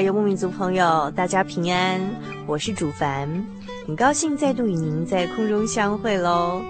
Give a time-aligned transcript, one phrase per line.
[0.00, 2.00] 游牧民族朋友，大家平安，
[2.46, 3.28] 我是主凡，
[3.86, 6.60] 很高兴再度与您在空中相会喽。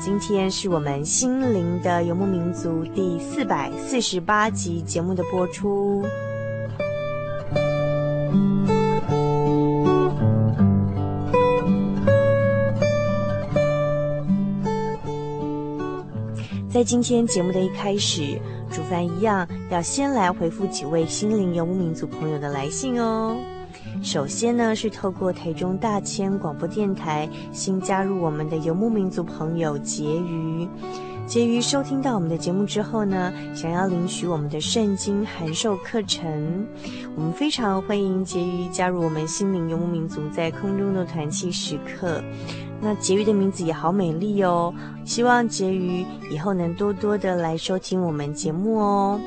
[0.00, 6.04] 今天是我们心灵的游牧民族第四百四十八集节目的播出。
[16.70, 18.38] 在今天节目的一开始。
[18.76, 23.34] 主凡一样，要先来回复几位心灵游牧民族朋友的来信哦。
[24.02, 30.68] 首先呢，是透过台中大千广播电台新加入我们的游牧民族朋友婕妤。
[31.26, 36.66] 婕妤收听到我们的节目之后呢，想要领取我们的圣经函授课程，
[37.16, 42.22] 我们非常欢迎婕妤加入我们心灵游牧民族在空中的团契时刻。
[42.80, 44.72] 那婕妤的名字也好美丽哦，
[45.04, 49.20] 希望婕妤以后能多多的来收听我们节目哦。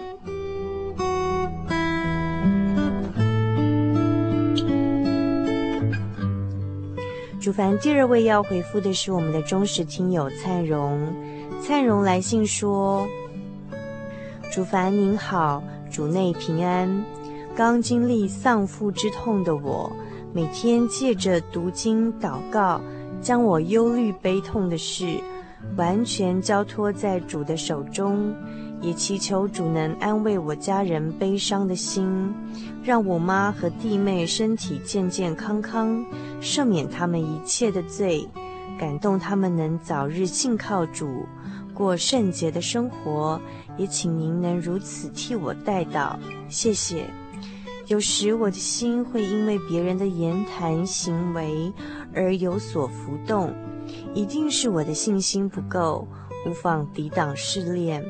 [7.41, 11.11] 主凡第二位要回复的是我们的忠实听友灿荣，
[11.61, 13.07] 灿荣来信说：
[14.51, 17.03] 主凡您好，主内平安。
[17.55, 19.91] 刚经历丧父之痛的我，
[20.31, 22.79] 每天借着读经祷告。
[23.21, 25.05] 将我忧虑悲痛的事
[25.75, 28.33] 完全交托在主的手中，
[28.81, 32.33] 也祈求主能安慰我家人悲伤的心，
[32.83, 36.03] 让我妈和弟妹身体健健康康，
[36.41, 38.25] 赦免他们一切的罪，
[38.79, 41.25] 感动他们能早日信靠主，
[41.73, 43.39] 过圣洁的生活。
[43.77, 46.17] 也请您能如此替我代祷，
[46.49, 47.05] 谢谢。
[47.87, 51.73] 有时我的心会因为别人的言谈行为
[52.13, 53.53] 而有所浮动，
[54.13, 56.07] 一定是我的信心不够，
[56.45, 58.03] 无法抵挡试炼，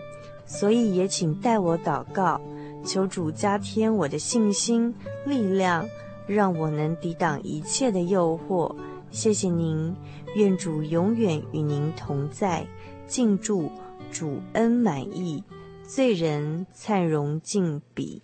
[0.45, 2.39] 所以也请代我祷告，
[2.83, 4.93] 求主加添我的信心
[5.25, 5.87] 力量，
[6.27, 8.75] 让我能抵挡一切的诱惑。
[9.11, 9.95] 谢谢您，
[10.35, 12.67] 愿主永远与您同在，
[13.07, 13.71] 敬祝
[14.11, 15.43] 主恩满意，
[15.83, 18.21] 罪人灿荣敬笔。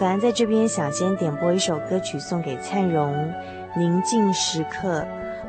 [0.00, 3.14] 凡在这边想先点播一首歌曲送给灿荣，
[3.78, 5.02] 《宁静时刻》。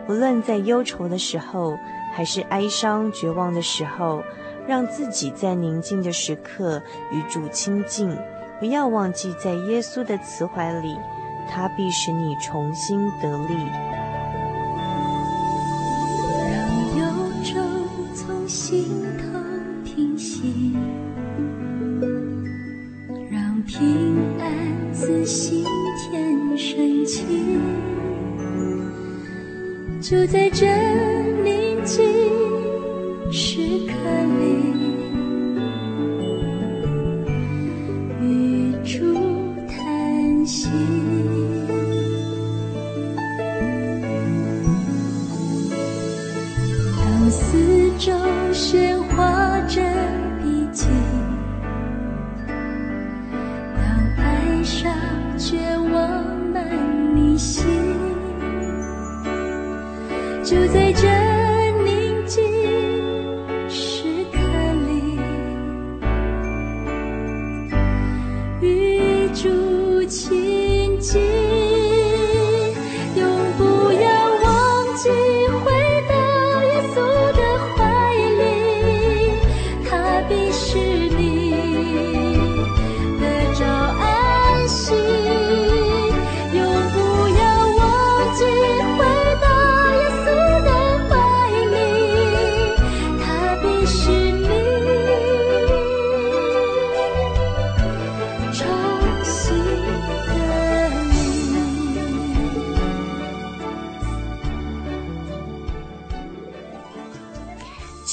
[0.06, 1.80] 不论在忧愁的时候，
[2.14, 4.22] 还是哀伤绝望的时候，
[4.68, 6.82] 让自己在宁静的时刻
[7.14, 8.14] 与主亲近，
[8.60, 10.98] 不要忘记在耶稣的慈怀里，
[11.50, 13.56] 他必使你重新得力。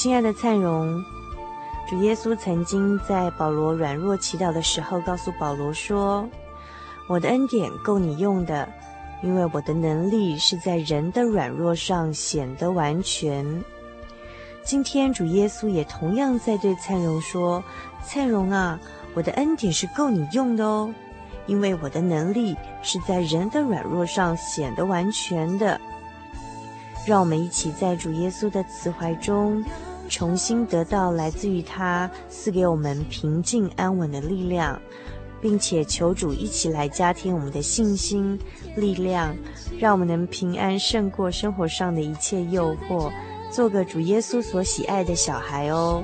[0.09, 1.05] 亲爱的灿荣，
[1.87, 6.27] 主耶稣曾经在保罗软弱祈祷的时候，告诉保罗说
[7.07, 8.67] ：“我的恩典够你用的，
[9.21, 13.63] 因为我的能力是在人的软弱上显得完全。”
[14.65, 17.63] 今天主耶稣也同样在对灿荣说
[18.03, 18.79] ：“灿荣啊，
[19.13, 20.91] 我的恩典是够你用的哦，
[21.45, 25.79] 因为我的能力是在人的软弱上显得完全的。”
[27.05, 29.63] 让我们一起在主耶稣的慈怀中。
[30.09, 34.81] 重新得到来自于他赐给我们平静安稳的力量，
[35.39, 38.37] 并且求主一起来加添我们的信心
[38.75, 39.33] 力量，
[39.79, 43.11] 让我们能平安胜过生活上的一切诱惑，
[43.51, 46.03] 做个主耶稣所喜爱的小孩哦。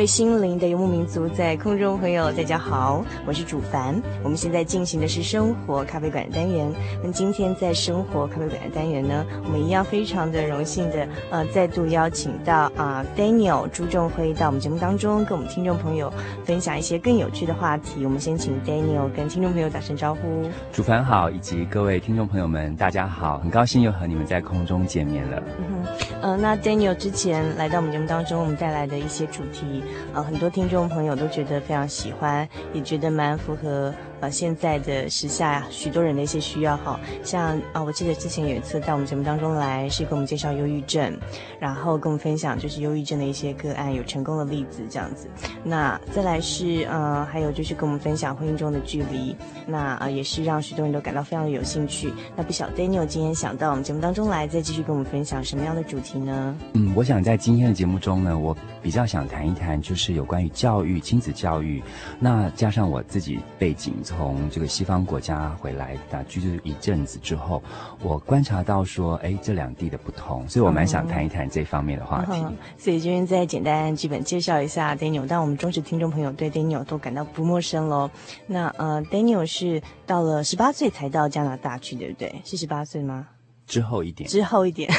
[0.00, 4.00] 位心灵的游牧民族，在空中朋友，大家好，我是主凡。
[4.24, 6.72] 我们现在进行的是生活咖啡馆的单元。
[7.04, 16.10] 那今天在生活咖啡馆的单元呢，我们一样非常的荣幸的，呃，再度邀请到啊、Daniel 朱仲辉到我们节目当中，跟我们听众朋友
[16.46, 18.02] 分享一些更有趣的话题。
[18.02, 20.48] 我们先请 Daniel 跟听众朋友打声招呼。
[20.72, 25.42] 主凡好，以及各位听众朋友们，大家好，很高兴又和你们在空中见面了。
[25.58, 29.82] 嗯哼，呃，那 Daniel 之前来到我们节目当中，我们带来的一些主题。
[30.14, 36.98] 呃很多听众朋友都觉得非常喜欢，也觉得蛮符合呃现在的时下许多人的一些需要哈。
[37.22, 41.16] 像啊、我记得之前有一次到我们节目当中来，是给我们介绍忧郁症，
[41.58, 45.28] 然后跟我们分享就是忧郁症的一些个案有成功的例子这样子。
[45.64, 49.36] 那再来是呃还有就是跟我们分享婚姻中的距离，
[49.66, 52.12] 那啊、呃、也是让许多人都感到非常的有兴趣。
[52.36, 56.56] 那不晓得 Daniel 今天想到我们节目当中来，再继续跟我们分享什么样的主题呢？
[56.74, 61.82] 嗯，我想在今天的节目中呢，我比较想谈一谈，就是有关于教育、亲子教育。
[62.18, 67.62] 那加上我自己背景从这个西方国家回来打居住一阵子之后，
[68.02, 72.32] 我观察到说，哎，这两地的不同，所以我蛮想谈一谈这方面的话题。
[72.34, 78.10] 嗯、所以今天再简单基本介绍一下 Daniel，但我们忠实听众朋友对 Daniel 都感到不陌生喽。
[78.48, 82.42] 那呃，Daniel 是到了十八岁才到加拿大去，对不对？
[82.44, 83.28] 是十八岁吗？
[83.70, 84.90] 之后一点，之后一点，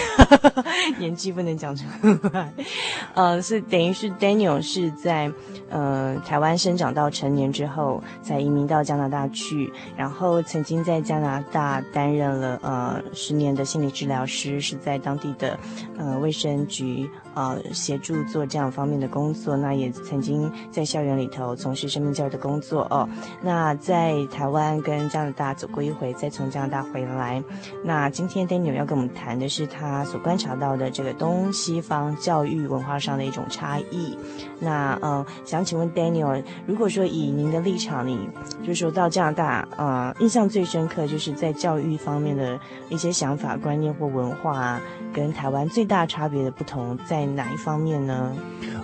[0.97, 1.83] 年纪不能讲出
[2.31, 2.53] 来。
[3.13, 5.29] 呃，是等于是 Daniel 是在
[5.69, 15.59] 呃台湾生长到成年之后，才移民到加拿大去，然后曾经在加拿大担任了呃十年的心理治疗师，是在当地的
[15.97, 17.09] 呃卫生局。
[17.33, 23.07] 呃，协助做这样方面的工作，那也曾经在校园里头从事生命教育的工作哦。
[23.41, 27.41] 那在台湾跟加拿大走过一回，再从加拿大回来。
[27.85, 34.17] 那今天 Daniel 要跟我们谈的是他所观察到的这个东西方教育文化上的一种差异。
[34.59, 38.29] 那呃，想请问 Daniel，如果说以您的立场，你
[38.61, 44.79] 就是说到加拿大，呃，印象最深刻就是在教育方面的一些想法、观念或文化，
[45.13, 46.97] 跟台湾最大差别的不同。
[47.07, 48.33] 在哪一方面呢？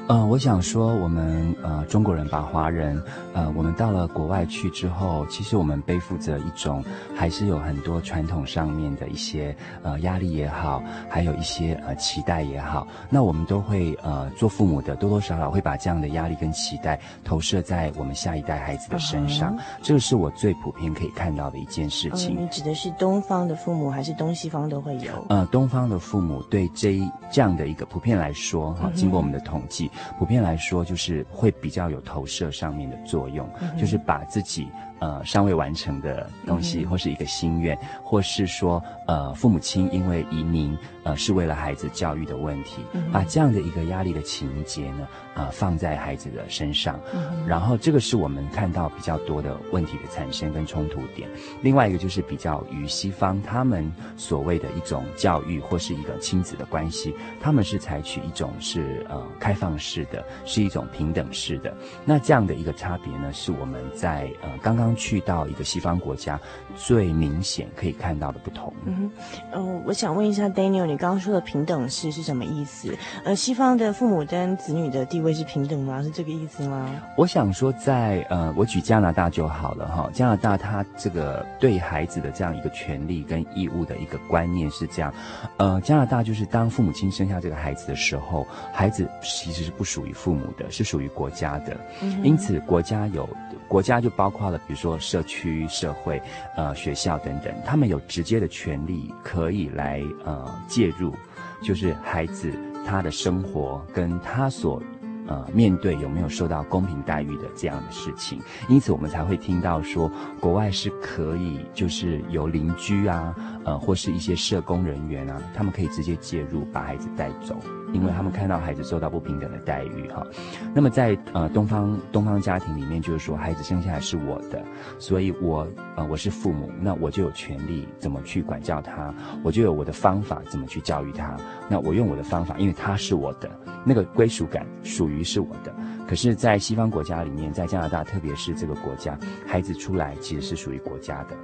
[0.08, 3.02] 呃，我想说，我们呃中国人吧，华人，
[3.34, 6.82] 呃，我们到了国外去之后，其实我们背负着一种，
[7.14, 19.62] 还是有很多传统上面的一些呃压力也好，还有一些呃期待也好，那我们都会呃做父母的多多少少会把这样的压力跟期待投射在我们下一代孩子的身上，uh.
[19.84, 22.34] 这个是我最普遍可以看到的一件事情。
[22.34, 25.26] Uh, 你指的是东方的父母，还是东西方都会有？
[25.28, 29.92] 呃，东方的父母对这一这样的一个普遍来说，哈，经过我们的统计。
[30.18, 34.68] 普遍来说，就是会比较有投射上面的作用，嗯、就是把自己。
[35.00, 51.30] 呃，尚未完成的东西，或是一个心愿，嗯、或是说，呃，父母亲因为移民，呃，是为了孩子教育的问题，嗯、把这样的一个压力的情节呢，呃，放在孩子的身上，嗯、然后这个是我们看到比较多的问题的产生跟冲突点。
[51.62, 61.72] 另外一个就是比较于西方他们所谓的一种教育或是一个亲子的关系，他们是采取一种是呃开放式的，是一种平等式的。
[62.04, 64.87] 那这样的一个差别呢，是我们在呃刚刚。
[64.96, 66.40] 去到一个西方国家，
[66.76, 68.74] 最明显可以看到的不同。
[68.86, 69.12] 嗯，
[69.52, 72.96] 呃，我想问一下 Daniel，你刚刚说的平等式是什么意思？
[73.24, 76.02] 呃，西方的父母跟子女的地位是平等吗？
[76.02, 76.90] 是这个意思吗？
[77.16, 80.10] 我想说在，在呃，我举加拿大就好了哈。
[80.14, 85.14] 加拿大它这个对孩子的这样一个权利跟义务的一个观念是这样。
[85.58, 91.78] 呃，加拿大就是当父母亲生下这个孩子的时候，孩子其实是不属于父母的，是属于国家的。
[92.02, 93.28] 嗯，因此，国家有
[93.68, 96.22] 国家就包括了，比如说社区、社会、
[96.56, 101.14] 呃学校等等，他们有直接的权利可以来呃介入，
[101.62, 102.52] 就是孩子
[102.86, 104.82] 他的生活跟他所
[105.28, 110.10] 呃面对有没有受到公平待遇的这样的事情，因此我们才会听到说
[110.40, 117.60] 国外是可以就是由邻居啊，呃或是一些社工人员啊，他们可以直接介入把孩子带走。
[117.98, 120.26] 因为他们看到孩子受到不平等的待遇，哈，
[120.74, 124.64] 那么在呃东方东方家庭里面，就是说孩子生下来是我的，
[125.00, 129.12] 所以我呃我是父母，那我就有权利怎么去管教他，
[129.44, 131.36] 我就有我的方法怎么去教育他，
[131.68, 133.50] 那我用我的方法，因为他是我的，
[133.84, 135.74] 那个归属感属于是我的。
[136.08, 141.36] 可是，在西方国家里面，在加拿大，特别是这个国家，孩子出来其实是属于国家的，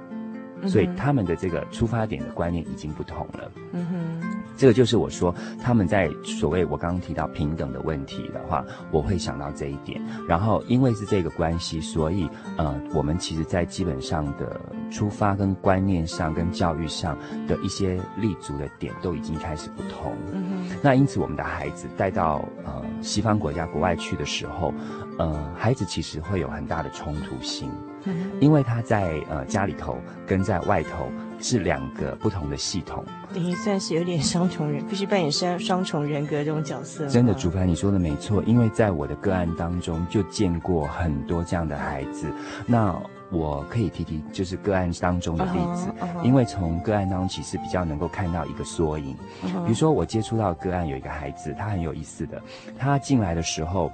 [0.66, 3.50] 所以他们的这个出发点的观念已经不同了。
[3.72, 4.28] 嗯哼。
[4.56, 10.00] 这个就是我说他们在所谓我刚刚提到平等的问题的话，我会想到这一点。
[10.28, 14.60] 然后因为是这个关系，所以呃，我们其实在基本上的
[14.92, 17.18] 出发跟观念上跟教育上
[17.48, 20.12] 的一些立足的点都已经开始不同。
[20.32, 20.76] 嗯哼。
[20.80, 24.72] 那因此我们的孩子带到呃西方国家国外去的时候，
[25.18, 27.70] 呃，孩子其实会有很大的冲突性。
[28.04, 28.30] 嗯。
[28.40, 31.08] 因为他在呃家里头跟在外头。
[31.40, 33.04] 是两个不同的系统，
[33.34, 37.06] 等于算是有点双重人，必须扮演双双重人格这种角色。
[37.08, 42.32] 真的，主凡你说的没错，因为在我的个案当中就见过很多这样的孩子。
[42.66, 42.96] 那
[43.30, 46.22] 我可以提提，就是个案当中的例子，uh -huh, uh -huh.
[46.22, 49.14] 因为从个案当中其实比较能够看到一个缩影。
[49.42, 49.64] Uh -huh.
[49.64, 52.40] 比如说，我接触到个案有一个孩子，他很有意思的，
[52.78, 53.90] 他进来的时候。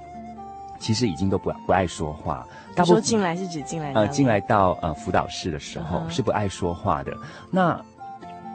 [0.81, 2.45] 其实已经都不不爱说话。
[2.75, 6.09] 大部分进来是指进来呃进来到呃辅导室的时候、uh -huh.
[6.09, 7.13] 是不爱说话的。
[7.49, 7.79] 那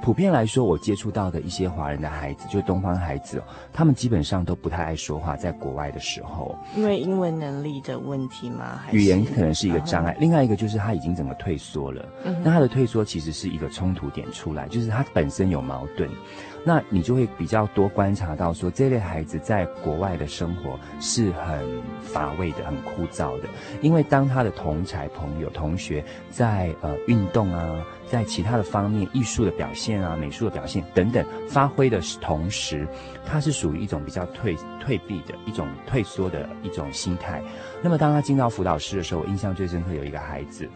[0.03, 3.43] 普遍来说，我接触到的一些华人的孩子，就是东方孩子，
[3.73, 8.79] 他们基本上都不太爱说话，在国外的时候，因为英文能力的问题吗？
[8.85, 10.13] 还是语言可能是一个障碍。
[10.13, 10.21] Uh -huh.
[10.21, 12.03] 另外一个就是他已经整个退缩了。
[12.25, 12.37] Uh -huh.
[12.45, 16.09] 那他的退缩其实是一个冲突点出来，就是他本身有矛盾。
[16.67, 21.65] 那你就会比较多观察到说，这类孩子在国外的生活是很
[22.03, 23.49] 乏味的、很枯燥的，
[23.83, 32.85] 因为当他的同才朋友、同学在呃运动啊，在其他的方面、艺术的表现啊、美术的表现等等发挥的同时，
[33.25, 37.41] 他是属于一种比较退退避的一种退缩的一种心态。
[37.81, 40.69] 那么当他进到辅导室的时候，我印象最深刻有一个孩子。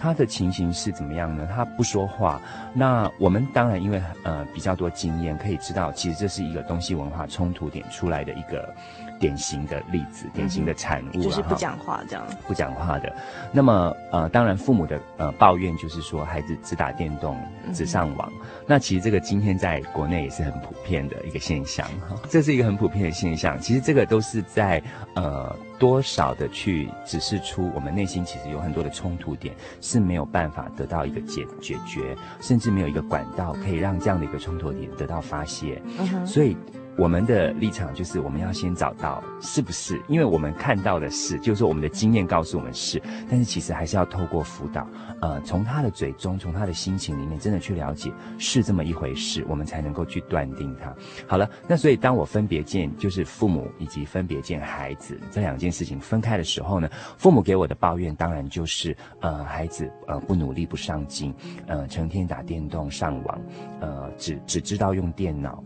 [0.00, 1.48] 他的情形是怎么样呢？
[1.52, 2.40] 他不说话。
[2.72, 8.74] 那我们当然因为呃比较多经验，可以知道其实这是一个东西文化冲突点出来的一个
[9.18, 12.24] 典型的例子，典型的产物，就是不讲话这样。
[12.46, 13.14] 不讲话的。
[13.52, 17.36] 那么呃，当然父母的呃抱怨就是说孩子只打电动，
[17.72, 18.46] 只上网，嗯。
[18.66, 23.58] 那其实这个今天在国内也是很普遍的一个现象哈，这是一个很普遍的现象。
[23.60, 24.82] 其实这个都是在
[25.14, 25.54] 呃。
[25.78, 36.56] 多少的去指示出我们内心其实有很多的冲突点是没有办法得到一个解解决，甚至没有一个管道可以让这样的一个冲突点得到发泄，嗯，所以。
[36.98, 43.00] 我们的立场就是，我们要先找到是不是，因为我们看到的是，就是我们的经验告诉我们是，
[43.30, 44.84] 但是其实还是要透过辅导，
[45.20, 50.92] 呃，从他的嘴中，从他的心情里面，真的去了解是这么一回事，我们才能够去断定他。
[51.28, 61.32] 好了，那所以当我分别见就是父母以及分别见孩子这两件事情分开的时候呢，父母给我的抱怨当然就是，呃，孩子呃不努力不上进，
[61.68, 63.40] 呃，成天打电动上网，
[63.80, 65.62] 呃，只只知道用电脑。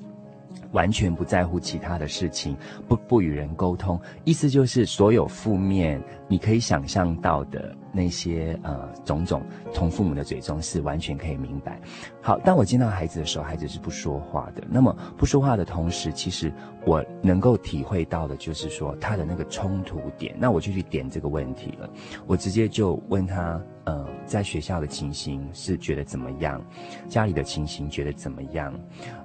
[0.73, 2.57] 完全不在乎其他的事情，
[2.89, 11.81] 不不与人沟通，意思就是所有负面你可以想象到的那些呃种种，从父母的嘴中是完全可以明白。
[12.21, 14.63] 好，当我见到孩子的时候，孩子是不说话的。
[14.69, 16.53] 那么不说话的同时，其实
[16.87, 20.35] 我能够体会到的就是说他的那个冲突点。
[20.39, 21.89] 那我就去点这个问题了，
[22.27, 26.65] 我直接就问他，呃，在学校的情形是觉得怎么样？
[27.09, 28.73] 家里的情形觉得怎么样？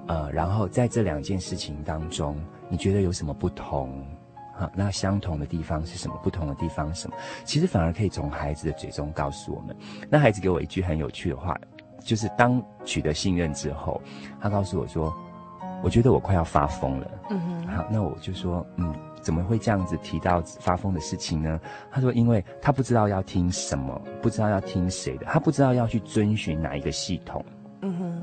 [0.08, 2.36] 呃，然后在这两件事情当中，
[2.68, 4.04] 你觉得有什么不同？
[4.54, 6.18] 好，那相同的地方是什么？
[6.22, 7.16] 不同的地方是什么？
[7.44, 9.76] 其实反而可以从孩子的嘴中告诉我们。
[10.10, 11.56] 那孩子给我一句很有趣的话，
[12.02, 14.00] 就是当取得信任之后，
[14.40, 15.14] 他告诉我说
[15.84, 17.66] ：“我觉得我快要发疯了。”嗯哼。
[17.68, 21.60] 好，那我就说：“嗯，怎么会这样子提到发疯的事情呢？”
[21.92, 27.44] 他说：“因为他不知道要听什么，不知道要听谁的，他不知道要去遵循哪一个系统。”
[27.82, 28.17] 嗯哼。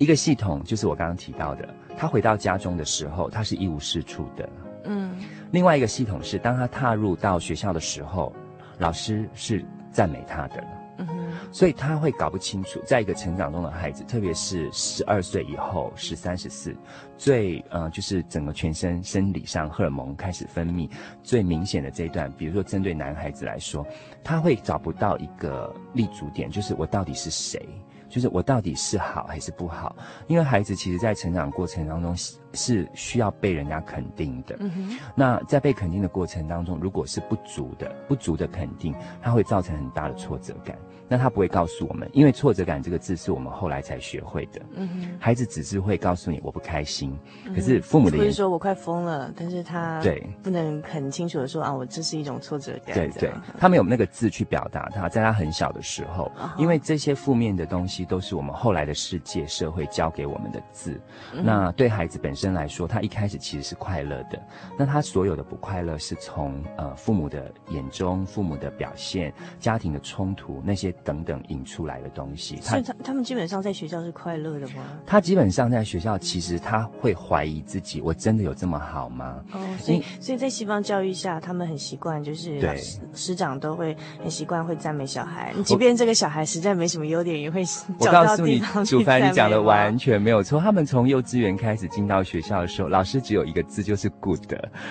[0.00, 4.48] 一个系统就是我刚刚提到的，他回到家中的时候，他是一无是处的。
[4.84, 5.14] 嗯。
[5.50, 8.32] 另外一个系统是，当他踏入到学校的时候，
[8.78, 10.64] 老师是赞美他的，
[10.96, 16.74] 嗯哼，所以他会搞不清楚，在一个成长中的孩子，特别是十二岁以后，十三、十四，
[17.18, 20.88] 最呃，就是整个全身生理上荷尔蒙开始分泌
[21.22, 23.86] 最明显的这一段，比如说针对男孩子来说，
[24.24, 27.68] 他会找不到一个立足点，就是我到底是谁。
[28.10, 29.94] 就是我到底是好还是不好？
[30.26, 32.14] 因为孩子其实，在成长过程当中
[32.52, 34.56] 是需要被人家肯定的。
[34.58, 34.98] 嗯。
[35.14, 40.76] 那在被肯定的过程当中，如果是不足的、不足的肯定，它会造成很大的挫折感。
[41.10, 44.60] 那他不会告诉我们，因为挫折感这个字是我们后来才学会的。
[44.76, 52.94] 嗯哼，孩子只是会告诉你我不开心，嗯、可是父母的不是说我快疯了，但是他对不能很清楚的说啊，我这是一种挫折感。
[52.94, 61.00] 对对，他没有那个字去表达他，在他很小的时候，哦、因为这些负面的东西都是我们后来的世界社会教给我们的字。
[61.34, 64.40] 嗯、那对孩子本身来说，他一开始其实是快乐的，
[64.78, 70.94] 那他所有的不快乐是从呃父母的眼中、父母的表现、家庭的冲突那些。
[71.04, 74.82] 等等引出来的东西，所以他他们基本上在学校是快乐的吗？
[75.06, 79.42] 他基本上在学校，其实他会怀疑自己，我真的有这么好吗？
[79.52, 82.80] 哦，所以所以在西方教育下，他们很习惯，就是对
[83.14, 87.64] 师长都会很习惯会赞美小孩，即便这个小孩实在没什么优点，也会
[88.00, 88.86] 找到地方去赞美。
[88.86, 90.60] 我告诉你，主凡，你讲的完全没有错。
[90.60, 94.40] 他们从幼稚园开始进到学校的时候，老师只有一个字，就是 good，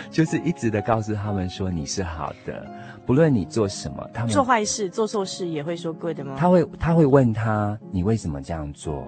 [0.09, 2.65] 就是一直的告诉他们说你是好的。
[3.05, 5.91] 不论你做什么，他们做坏事、做错事也会说
[6.37, 9.03] 他会，他会问他，你为什么这样做？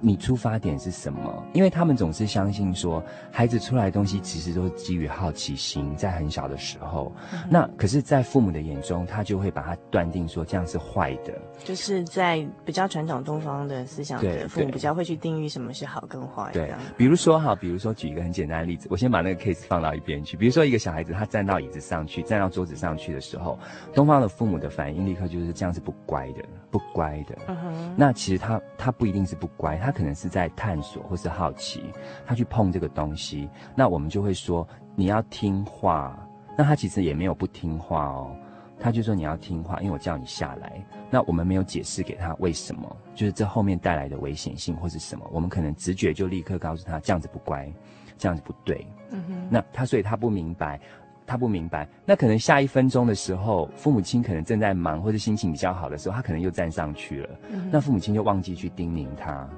[0.00, 1.42] 你出发点是什么？
[1.52, 7.12] 因为他们总是相信说，孩子出来的东西其实都是基于好奇心，在很小的时候。
[7.32, 11.32] 嗯、那可是，在父母的眼中，他就会把它断定说这样是坏的。
[11.64, 16.50] 就是在比较传统东方的思想的父母比较会去定义什么是好跟坏。
[16.52, 20.36] 对，比如说哈，比如说举一个很简单的例子，我先把那个 case 放到一边去。
[20.36, 23.58] 比如说一个小孩子他站到椅子上去，站到桌子上去的时候，
[23.92, 27.36] 东方的父母的反应立刻就是这样是不乖的，不乖的。
[27.48, 27.94] 嗯哼。
[27.96, 31.84] 那其实他他不一定是不乖，他可能是在探索或是好奇，
[32.26, 33.48] 他去碰这个东西。
[33.74, 36.18] 那我们就会说你要听话。
[36.56, 38.36] 那他其实也没有不听话哦，
[38.80, 40.84] 他就说你要听话，因为我叫你下来。
[41.08, 47.72] 那我们没有解释给他为什么，就是这后面带来的危险性或是什么，我们可能直觉就立刻告诉他这样子不乖，
[48.16, 48.84] 这样子不对。
[49.12, 49.48] 嗯哼。
[49.48, 50.80] 那他所以他不明白，
[51.24, 51.88] 他不明白。
[52.04, 57.30] 那可能下一分钟的时候，父母亲可能正在忙或者心情比较好的时候，他可能又站上去了。
[57.52, 57.70] 嗯。
[57.70, 59.48] 那父母亲就忘记去叮咛他。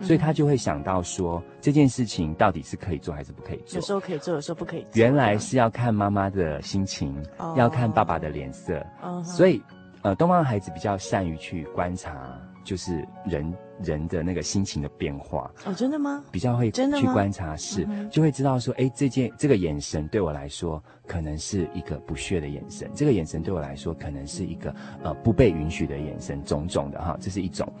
[0.00, 3.76] 所以他就会想到说，这件事情到底是可以做还是不可以做？
[3.76, 4.90] 有时候可以做，有时候不可以做。
[4.94, 8.84] 原来是要看妈妈的心情，哦、要看爸爸的脸色。
[9.02, 9.62] 哦、所以，
[10.02, 15.50] 呃，东方的孩子比较善于去观察，就是人人的那个心情的变化。
[15.64, 16.24] 哦，真的吗？
[16.30, 27.72] 比较会真的去观察，是就会知道说，哎，这件这个眼神对我来说可能是一个不屑的眼神，这个眼神对我来说可能是一个呃不被允许的眼神，种种的哈，这是一种。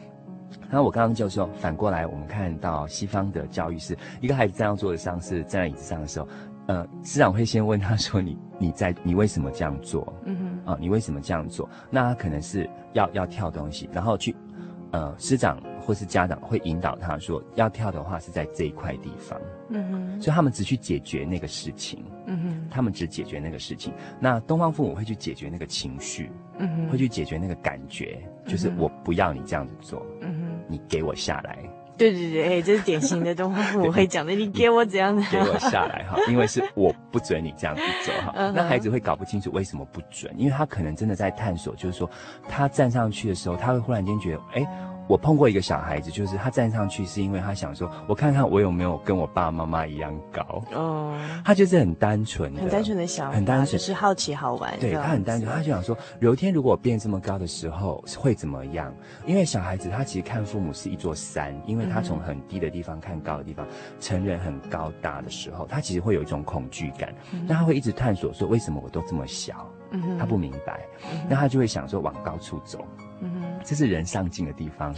[0.70, 6.28] 那我刚刚就说，反过来，我们看到西方的教育是一个孩子站到桌子上，是站在椅子上的时候，
[6.66, 11.68] 呃，师长会先问他说：“你你在你为什么这样做？”嗯哼，啊，你为什么这样做？
[11.90, 14.34] 那他可能是要要跳东西，然后去，
[14.90, 19.40] 呃，师长或是家长会引导他说，要跳的话是在这一块地方。
[19.68, 22.04] 嗯哼，所以他们只去解决那个事情。
[22.26, 23.92] 嗯哼，他们只解决那个事情。
[24.18, 26.30] 那东方父母会去解决那个情绪。
[26.58, 30.06] 嗯哼，会去解决那个感觉，就是我不要你这样子做。
[30.20, 30.33] 嗯哼。
[30.68, 31.58] 你给我下来！
[31.96, 34.32] 对对对，哎，这是典型的东方父母 会讲的。
[34.32, 35.22] 你给我怎样的？
[35.30, 38.50] 给我下来哈， 因为是我不准你这样子走哈。
[38.54, 42.10] 那孩子会搞不清楚为什么不准，因为他可能真的在探索，就是说
[42.48, 44.66] 他站上去的时候，他会忽然间觉得，哎。
[45.06, 50.62] 我碰过一个小孩子，就是他站上去是因为他想说，我看看我有没有跟我爸爸妈妈一样高。
[50.72, 54.72] 哦，他就是很单纯的，很单纯的小孩，很单纯，就是好奇好玩。
[54.80, 58.94] 对，他很单纯，他就想说，有一天如果我变这么高的时候会怎么样？
[59.26, 63.66] 因为小孩子他其实看父母是一座山，因为他从很低的地方看高的地方，
[64.00, 67.14] 成人很高大的时候，他其实会有一种恐惧感。
[67.46, 69.66] 那他会一直探索说，为什么我都这么小？
[70.18, 70.80] 他不明白，
[71.28, 72.84] 那他就会想说往高处走。
[73.64, 74.92] 这是人上进的地方，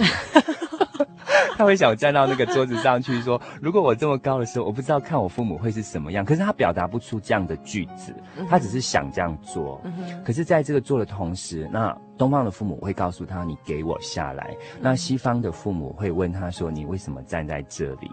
[1.57, 8.15] 他会想站到那个桌子上去说：“如果我这么高的时候，我不知道看我父母会是什么样。”可是他表达不出这样的句子，
[8.51, 9.81] 他只是想这样做。
[10.25, 18.11] 可是在这个做的同时，那东方的父母会告诉他：“你给我下来。”那西方的父母会问他说：“你为什么站在这里？”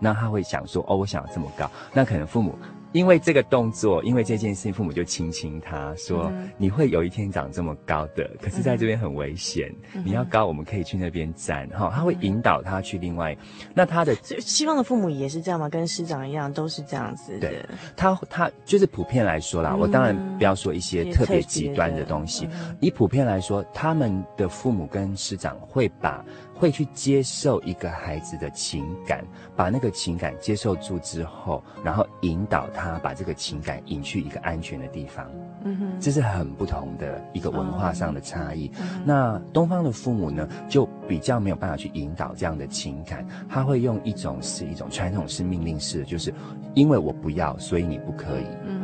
[0.00, 2.58] 那他会想说：“哦，我想要这么高。”那可能父母。
[2.94, 9.68] 因为这个动作，因为这件事情，父母就亲亲他说：“嗯、你会有一天长这么高的，可是在这边很危险。
[9.94, 11.68] 嗯、你要高，我们可以去那边站。
[11.70, 13.36] 哈、嗯，他会引导他去另外。
[13.74, 15.68] 那他的西方的父母也是这样吗？
[15.68, 17.50] 跟师长一样，都是这样子的。
[17.50, 19.72] 对，他他就是普遍来说啦。
[19.72, 22.48] 嗯、我当然不要说一些特别极端的东西。
[22.52, 26.24] 嗯、以普遍来说，他们的父母跟师长会把。
[26.54, 29.24] 会去接受一个孩子的情感，
[29.56, 35.26] 把那个情感接受住之后，然后引导他把这个情感引去一个安全的地方。
[35.64, 38.70] 嗯哼，这是很不同的一个文化上的差异。
[38.80, 46.32] 嗯、那东方的父母呢，就比较没有办法去引导这样的情感，他会用一种是一种传统式命令式的，就是
[46.74, 48.46] 因为我不要，所以你不可以。
[48.66, 48.82] 嗯，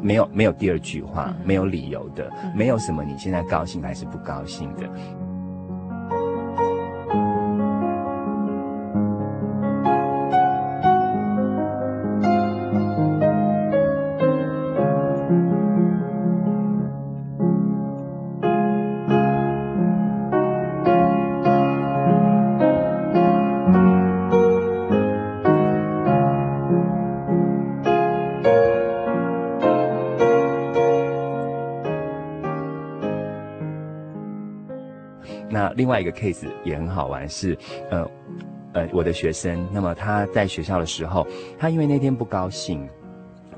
[0.00, 4.88] 没有没有第二句话，没有理由的，没有什么你现在高兴还是不高兴的。
[36.02, 37.56] 一个 case 也很好玩，是，
[37.90, 38.04] 呃，
[38.74, 41.26] 呃，我的学生，那么他在学校的时候，
[41.58, 42.88] 他因为那天不高兴，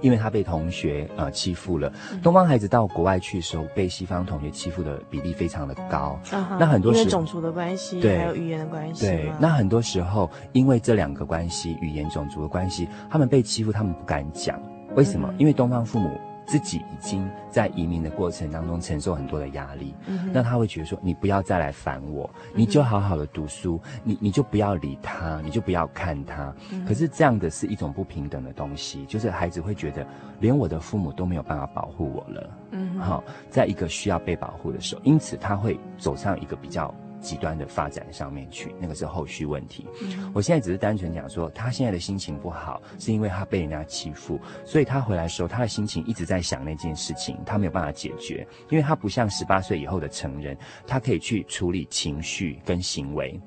[0.01, 1.91] 因为他被同学呃欺负了。
[2.13, 6.21] 嗯、东方孩子到国外去的时候，被西方同学欺负的比例非常的高。
[6.33, 9.07] 嗯、那很多时候因为种族的关系，对，还有语言的关系。
[9.07, 14.61] 对，那很多时候因为这两个关系，语言、种族的关系，他们被欺负，他们不敢讲。
[14.95, 15.29] 为什么？
[15.33, 16.11] 嗯、因为东方父母。
[16.47, 26.55] 自己已经在移民的过程当中承受很多的压力，嗯、那他会觉得说：“你不要再来烦我，你就好好的读书，你你就不要理他，你就不要看他。
[26.71, 30.07] 嗯”可是这样的是一种不平等的东西，就是孩子会觉得
[30.41, 32.51] 连我的父母都没有办法保护我了。
[32.73, 36.95] 嗯，好，在一个需要被保护的时候，因此他会走上一个比较。
[37.25, 39.87] 极端的发展上面去，那个是后续问题。
[40.03, 50.57] 嗯、我现在只是单纯讲说，他现在的心情不好，是因为他被人家欺负，所以他回来的时候，他的心情一直在想那件事情，他没有办法解决，因为他不像十八岁以后的成人，
[50.87, 53.41] 他可以去处理情绪跟行为，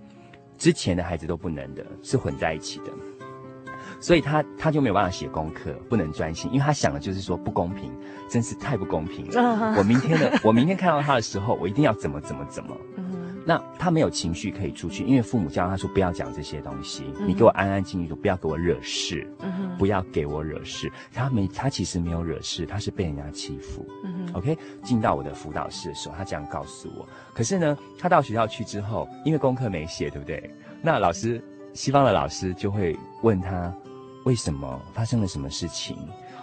[0.58, 2.92] 之前的孩子都不能的，是混在一起的，
[4.02, 7.92] 所以他他就没有办法写功课，不能专心，因为他想的就是说不公平，
[8.28, 9.76] 真是太不公平了。
[9.78, 12.76] 我明天的我明天看到他的时候，我一定要怎么怎么怎么。
[13.48, 20.92] 那他没有情绪可以出去，因为父母教他说不要讲这些东西，嗯、你给我安安静静的，不要给我惹事，嗯、不要给我惹事。
[21.14, 23.88] 他没，他其实没有惹事，他是被人家欺负。
[24.04, 27.08] 嗯、OK，进到我的辅导室的时候，他这样告诉我。
[27.34, 30.54] 可是呢，他到学校去之后，因为功课没写，对不对？
[30.82, 31.42] 那老师，
[31.74, 33.74] 西方的老师就会问他
[34.26, 35.98] 为什么发生了什么事情，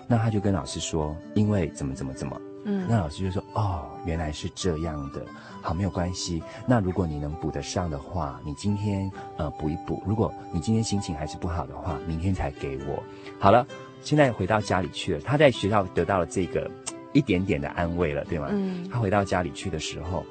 [0.09, 2.41] 那他就跟老师说，因为怎么怎么怎么。
[2.65, 5.25] 嗯，那老师就说：“哦，原来是这样的，
[5.63, 6.43] 好，没有关系。
[6.67, 13.03] 那如果你能补得上的话，你今天呃补一补；如果你今天心情还是不好的话，明天才给我。
[13.39, 13.67] 好了，
[14.01, 15.21] 现在回到家里去了。
[15.21, 16.71] 他在学校得到了这个
[17.13, 18.49] 一点点的安慰了，对吗？
[18.51, 18.89] 嗯。
[18.91, 20.25] 他回到家里去的时候，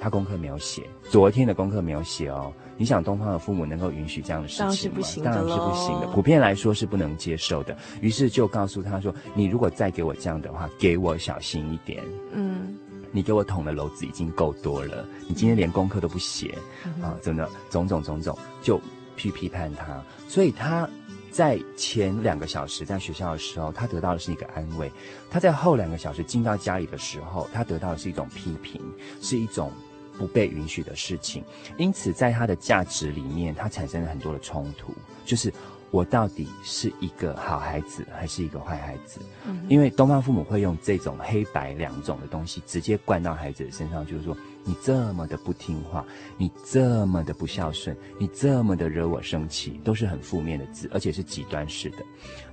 [0.00, 4.70] 他功课没有写，昨天的功课没有写哦。”你想东方的父母能够允许这样的事情吗？
[4.70, 7.76] 当然是不行的，当然是不行的，普遍来说是不能接受的。
[8.00, 12.04] 于是就告诉他说：“你如果再给我这样的话，给我小心一点。
[12.32, 12.78] 嗯，
[13.10, 18.80] 你给我捅的篓子已经够多了，你今天连功课都不写，嗯、啊，真的种种种种，就
[19.16, 20.00] 去批判他。
[20.28, 20.88] 所以他
[21.32, 24.88] 在前两个小时在学校的时候，他得到的是一个安慰；
[25.28, 28.80] 他在后两个小时进到家里的时候，他得到的是一种批评，
[29.20, 29.72] 是一种。”
[30.18, 31.44] 不被允许的事情，
[31.76, 34.92] 因此在他的价值里面，他产生了很多的冲突。
[35.24, 35.52] 就是
[35.90, 39.20] 我到底是一个好孩子，还是一个坏孩子？
[39.46, 46.04] 嗯，因为东方父母会用这种黑白两种的东西直接灌到孩子的身上，就是说你这么的不听话，
[46.36, 51.98] 你这么的不孝顺，你这么的惹我生气，都是很负面的字，而且是极端式的。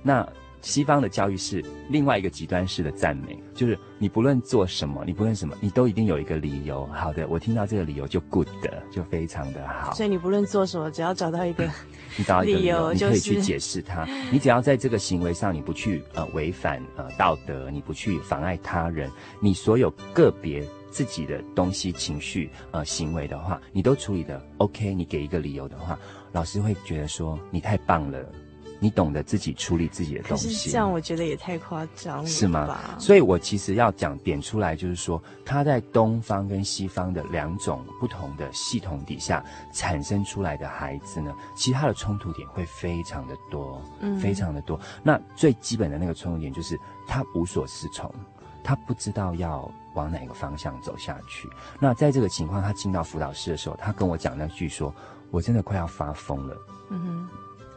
[0.02, 0.26] 那。
[0.66, 6.84] 西方的教育是另外一个极端式的赞美，就是你不论做什么，你不论什么，你都一定有一个理由。
[6.86, 9.94] 好的，我听到这个理由就 good 的，就非常的好。
[9.94, 11.64] 所以你不论做什么，只要找到一个，
[12.18, 14.04] 你找到一个理由，你可以去解释它。
[14.32, 19.08] 你只要在这个行为上，你不去呃违反呃道德，你不去妨碍他人，
[19.40, 24.92] 你所有个别自己的东西、情绪呃行为的话，你都处理的 OK。
[24.92, 25.96] 你给一个理由的话，
[26.32, 28.18] 老师会觉得说你太棒了。
[28.78, 32.78] 你懂得自己处理自己的东西，这样我觉得也太夸张了，是吗？
[32.98, 44.78] 所以我其实要讲点出来，就是说他在东方跟西方的两种不同的系统底下产生出来的孩子呢，其实他的冲突点会非常的多，嗯，非常的多。
[45.02, 48.12] 那最基本的那个冲突点就是他无所适从，
[48.62, 51.48] 他不知道要往哪个方向走下去。
[51.80, 54.94] 那在这个情况，他进到辅导室的时候，他跟我讲那句说
[55.30, 56.56] ：“我真的快要发疯了。”
[56.90, 57.28] 嗯哼。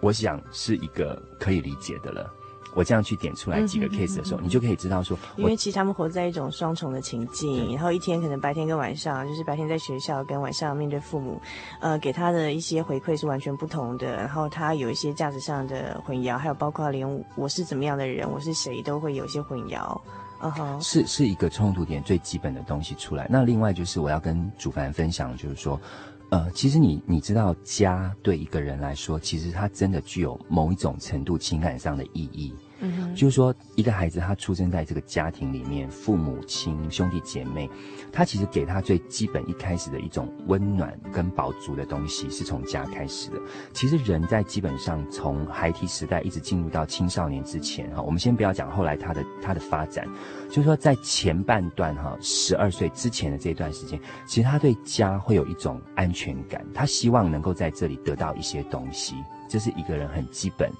[0.01, 2.33] 我想是一个可以理解的了。
[2.75, 11.41] 我这样去点出来几个 case 的时候，你就可以知道说，因为其实他们活在一种双重的情境，然后一天可能白天跟晚上，就是白天在学校跟晚上面对父母，
[11.81, 14.15] 呃，给他的一些回馈是完全不同的。
[14.15, 19.99] 然后他有一些价值上的混淆，还有包括连我是怎么样的人，我是谁，都会有一些混淆。
[20.41, 23.27] 嗯哼，是是一个冲突点最基本的东西出来。
[23.31, 25.81] 那另外就是我要跟主凡分享，就是说。
[26.29, 32.53] 呃，其实你你知道，家对一个人来说，其实它真的具有某一种程度情感上的意义。
[32.81, 37.69] 嗯，就是说，一个孩子他出生在这个家庭里面，父母亲、兄弟姐妹，
[38.11, 43.37] 他其实给他最基本一开始的一种温暖跟饱足的东西，是从家开始的。
[43.73, 50.07] 其实人在基本上从孩提时代一直进入到青少年之前，哈，我们先不要讲后来他的他的发展，
[50.47, 59.15] 就是说在前半段哈，十二岁之前的这段时间，其实他对家会有一种安全感，他希望能够在这里得到一些东西，
[59.49, 60.71] 这是一个人很基本。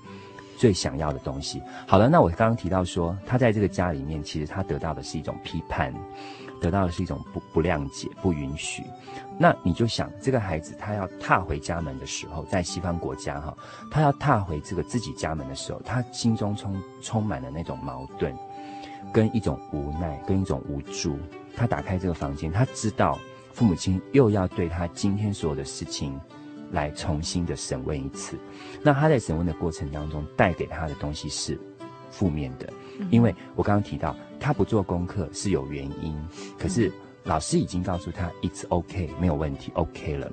[0.59, 1.63] 最想要的东西。
[1.87, 5.93] 好了，那我刚刚提到说，他在这个家里面，其实他得到的是一种批判，
[6.59, 8.83] 得到的是一种不不谅解、不允许。
[9.37, 13.55] 那你就想，这个孩子他要踏回家门的时候，在西方国家哈，
[13.89, 18.35] 他要踏回这个自己家门的时候，他心中充充满了那种矛盾，
[19.13, 21.17] 跟一种无奈，跟一种无助。
[21.55, 23.17] 他打开这个房间，他知道
[23.53, 26.19] 父母亲又要对他今天所有的事情。
[26.71, 28.37] 来重新的审问一次，
[28.83, 31.59] 那他在审问的过程当中带给他的东西是
[32.11, 32.71] 负面的，
[33.09, 36.15] 因为我刚刚提到他不做功课是有原因，
[36.57, 36.91] 可是
[37.23, 40.31] 老师已经告诉他 it's OK 没有问题 OK 了，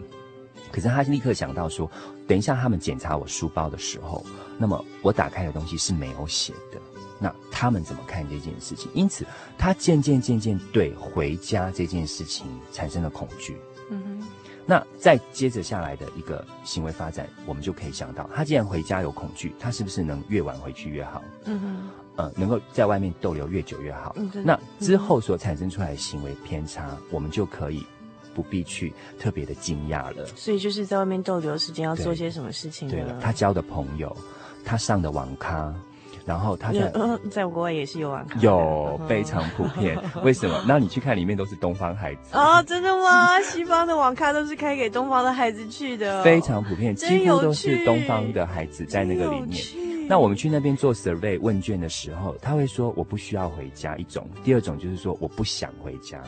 [0.70, 1.90] 可是他立刻想到说，
[2.27, 4.25] 等一下他们检查我书包的时候，
[4.59, 6.81] 那么我打开的东西是没有写的，
[7.18, 8.90] 那他们怎么看这件事情？
[8.94, 13.57] 因此他渐渐渐渐对回家这件事情产生了恐惧。
[13.90, 14.29] 嗯哼。
[14.67, 21.23] 那再接着下来的一个行为发展，我们就可以想到，他既然回家有恐惧，他是不是能越晚回去越好？
[21.45, 24.13] 嗯哼，呃，能够在外面逗留越久越好。
[24.19, 27.87] 嗯，那之后所产生出来的行为偏差，嗯、我们就可以
[28.35, 30.27] 不必去特别的惊讶了。
[30.35, 32.95] 所以就是在外面逗留的时间要做些什么事情呢？
[32.95, 34.15] 对了，他交的朋友，
[34.65, 35.73] 他上的网咖。
[36.27, 36.93] 然后他在
[37.31, 39.97] 在国外也是有网咖，有非常普遍。
[40.25, 40.65] 为什么？
[40.67, 43.41] 那你去看里面都是东方孩子哦，真的吗？
[43.47, 50.07] 西方的网咖都是开给东方的孩子去的，非常普遍，几乎都是东方的孩子在那个里面。
[50.09, 56.21] 那我们去那边做 survey 问卷的时候，他会说我不需要回家，一种，第二种就是说我不想回家。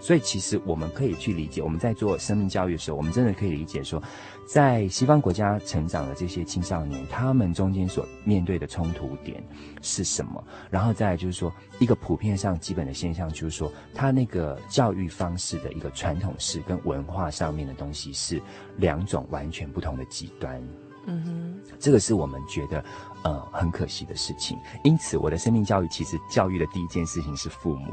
[0.00, 4.02] 所以其实我们可以去理解，我们在做生命教育的时候，我们真的可以理解说，
[4.46, 9.42] 在西方国家成长的这些青少年，他们中间所面对的冲突点
[9.80, 10.44] 是什么？
[10.70, 18.42] 然后再来就是说，一个普遍上基本的现象就是说，他那个教育方式的一个传统式跟文化上面的东西是
[18.76, 20.62] 两种完全不同的极端。
[21.06, 22.84] 嗯哼，这个是我们觉得
[23.24, 24.58] 呃很可惜的事情。
[24.84, 27.92] 因此，我的生命教育其实教育的第一件事情是父母。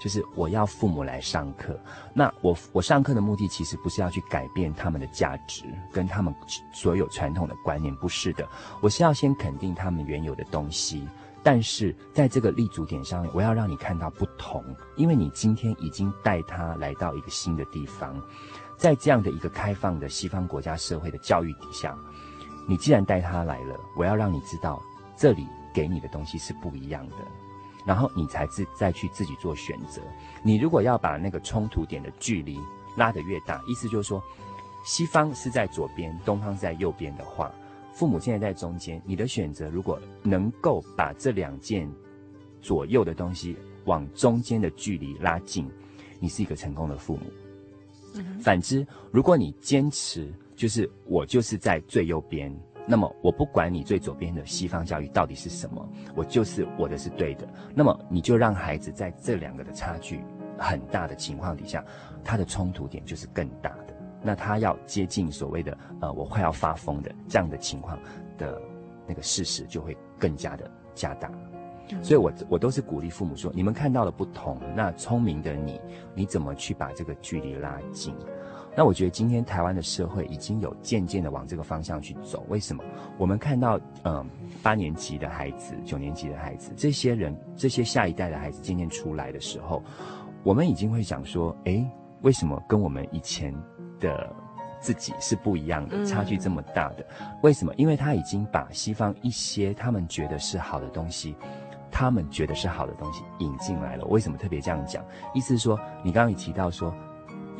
[0.00, 1.78] 就是我要父母来上课，
[2.14, 6.34] 那我我上课的目的其实不是要去改变他们的价值跟他们
[6.72, 8.48] 所有传统的观念，不是的，
[8.80, 11.06] 我是要先肯定他们原有的东西，
[11.42, 14.64] 但是在这个立足点上，我要让你看到不同，
[14.96, 18.18] 因为你今天已经带他来到一个新的地方，
[18.78, 21.94] 在这样的一个开放的西方国家社会的教育底下，
[22.66, 24.82] 你既然带他来了，我要让你知道
[25.14, 27.16] 这里给你的东西是不一样的。
[27.90, 30.00] 然后你才自再去自己做选择。
[30.44, 32.56] 你如果要把那个冲突点的距离
[32.96, 34.22] 拉得越大，意思就是说，
[34.86, 37.50] 西方是在左边，东方是在右边的话，
[37.92, 39.02] 父母现在在中间。
[39.04, 41.90] 你的选择如果能够把这两件
[42.62, 45.68] 左右的东西往中间的距离拉近，
[46.20, 47.22] 你是一个成功的父母。
[48.40, 52.56] 反之，如果你坚持就是我就是在最右边。
[52.86, 57.46] 那么我不管你最左边的西方教育到底是什么，我就是我的是对的。
[57.74, 60.24] 那么你就让孩子在这两个的差距
[60.58, 61.84] 很大的情况底下，
[62.24, 63.94] 他的冲突点就是更大的。
[64.22, 67.98] 那他要接近所谓的呃我快要发疯的这样的情况
[68.36, 68.60] 的
[69.06, 71.30] 那个事实就会更加的加大。
[72.02, 75.80] 所以我我都是鼓励父母说，你们看到了不同，那聪明的你，
[76.14, 78.14] 你怎么去把这个距离拉近？
[78.76, 82.46] 那我觉得今天台湾的社会已经有渐渐的往这个方向去走。
[82.48, 82.82] 为什么？
[83.18, 84.24] 我们看到，嗯，
[84.62, 89.82] 八年级的孩子、九年级的孩子，这些人、这些下一代的孩子渐渐出来的时候，
[90.44, 91.84] 我们已经会想说，诶，
[92.22, 93.52] 为什么跟我们以前
[93.98, 94.32] 的
[94.80, 97.04] 自己是不一样的，差距这么大的？
[97.42, 97.74] 为什么？
[97.74, 101.34] 因为他已经把西方一些他们觉得是好的东西，
[101.90, 104.04] 他们觉得是好的东西引进来了。
[104.06, 105.04] 为什么特别这样讲？
[105.34, 106.94] 意思是说，你刚刚也提到说。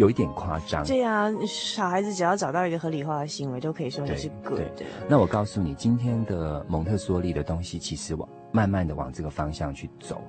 [0.01, 0.83] 有一点夸张。
[0.87, 4.87] 对啊，小孩子只要找到一个合理化的行为，都可以说你是 good 的。
[5.07, 10.23] 那我告诉你，今天的蒙特梭利的东西，其实往慢慢的往这个方向去走。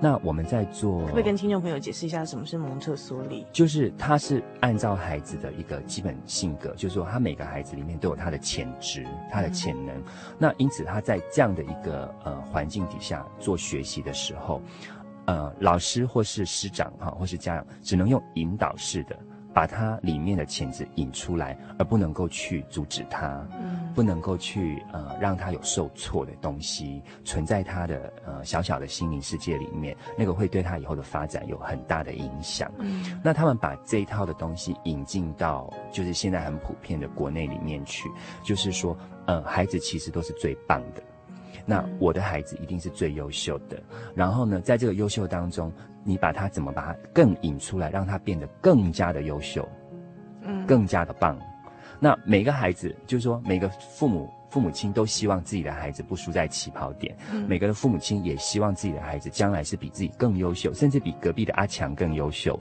[0.00, 3.46] 那我们在做，会跟听众朋友解释一下什么是蒙特梭利？
[3.52, 9.94] 就是他是按照孩子的一个基本性格，就是说他每个孩子里面都有他的潜质、他的潜能。
[9.94, 10.04] 嗯、
[10.38, 14.62] 那因此他在这样的一个呃环境底下做学习的时候。
[15.28, 19.14] 呃，老师或是师长哈，或是家长，只能用引导式的，
[19.52, 32.72] 把他里面的潜质引出来，而不能够去阻止他，嗯，不能够去呃让他有受挫的东西存在他的呃小小的心灵世界里面，那个会对他以后的发展有很大的影响。
[32.78, 38.08] 嗯，那他们把这一套的东西引进到就是现在很普遍的国内里面去，
[38.42, 41.02] 就是说，呃，孩子其实都是最棒的。
[41.70, 43.78] 那我的孩子一定是最优秀的，
[44.14, 45.70] 然后呢，在这个优秀当中，
[46.02, 49.68] 你把他怎么把他更引出来，让他变得更加的优秀，
[50.44, 51.38] 嗯，更加的棒。
[52.00, 62.58] 那每个孩子，就是说每个父母父母亲都希望自己的孩子不输在起跑点，嗯，每个的父母亲也希望自己的孩子将来是比自己更优秀，甚至比隔壁的阿强更优秀。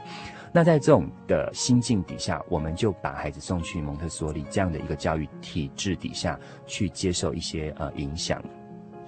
[0.52, 8.43] 那在这种的心境底下，我们就把孩子送去蒙特梭利这样的一个教育体制底下去接受一些呃影响。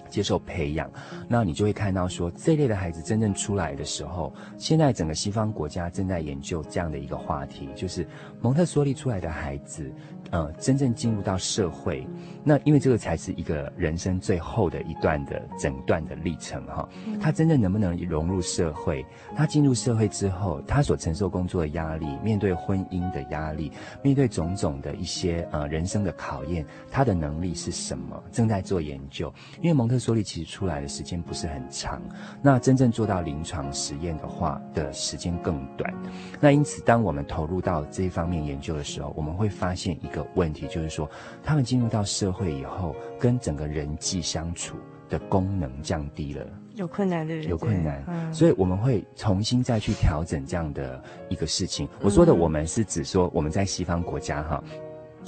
[0.09, 0.89] 接受培养，
[1.27, 8.07] 那你就会看到说，这类的孩子真正出来的时候，现在整个西方国家正在研究这样的一个话题，就是
[8.41, 9.91] 蒙特梭利出来的孩子，
[10.31, 12.05] 呃，真正进入到社会，
[12.43, 16.89] 那因为这个才是一个人生最后的一段的整段的历程哈。
[17.21, 19.05] 他真正能不能融入社会？
[19.35, 23.71] 他进入社会之后，他所承受工作的压力，面对婚姻的压力，
[24.01, 28.21] 面对种种的一些呃人生的考验，他的能力是什么？
[28.31, 29.31] 正在做研究，
[29.61, 29.99] 因为蒙特。
[29.99, 32.01] 梭利其实出来的时间不是很长，
[32.41, 35.93] 那真正做到临床实验的话的时间更短。
[36.39, 41.07] 那因此，当我们投入到这一方面研究的时候，我们会发现一个问题，就是说，
[41.43, 44.77] 他们进入到社会以后，跟整个人际相处
[45.09, 48.03] 的功能降低了，有困难的人，有困难。
[48.07, 51.87] 嗯，所以我们会重新再去调整这样的一个事情。
[52.01, 54.63] 我说的我们是指说我们在西方国家哈。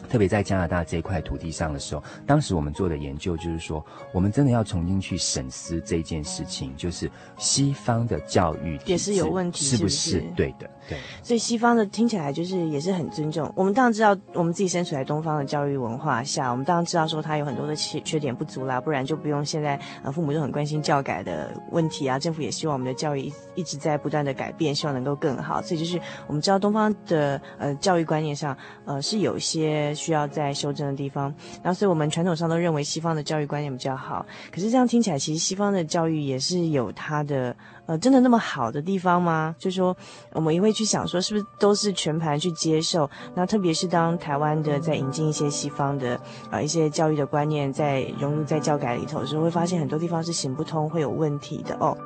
[0.09, 10.11] 特别在加拿大这块土地上的时候，当时我们做的研究就是说，我们真的要重新去审视这件事情，就是西方的教育也是有问题，是不是？
[10.11, 10.33] 是不是？
[10.35, 10.97] 对的，对。
[11.23, 13.51] 所以西方的听起来就是也是很尊重。
[13.55, 25.61] 我们当然知道，我们自己身处在东方的教育文化下，我们当然知道说它有很多的缺缺点不足啦，不然就不用现在呃父母都很关心教改的问题啊，政府也希望我们的教育一一直在不断的改变，希望能够更好。
[25.61, 29.90] 所以就是我们知道东方的呃教育观念上呃是有一些。
[29.93, 31.33] 需要在修正的地方，
[31.63, 34.25] 然后所以我们传统上都认为西方的教育观念比较好。
[34.51, 39.55] 可是这样听起来，其实西方的教育也是有它的呃，真的那么好的地方吗？
[39.57, 39.95] 就说，
[40.33, 43.09] 我们也会去想说，是不是都是全盘去接受？
[43.35, 46.19] 那特别是当台湾的在引进一些西方的
[46.49, 51.97] 呃一些教育的观念，在融入在教改里头的时候，会发现很多地方是行不通，会有问题的哦。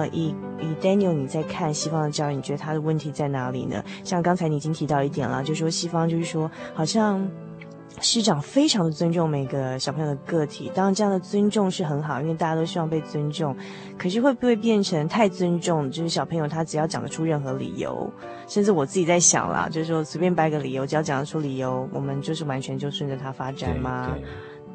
[0.00, 3.84] 呃，以以 Daniel 你在看西方的教育，你觉得他的问题在哪里呢？
[4.02, 7.28] 像刚才你已经提到一点了，就是说西方就是说，好像
[8.00, 13.54] 师长非常的尊重每个小朋友的个体，当然这样的尊重是很好，因为大家都希望被尊重。
[13.98, 15.90] 可是会不会变成太尊重？
[15.90, 18.10] 就是小朋友他只要讲得出任何理由，
[18.48, 24.16] 甚至我自己在想啦，就是说随便掰个理由，只要讲得出理由，我们就是完全就顺着他发展吗？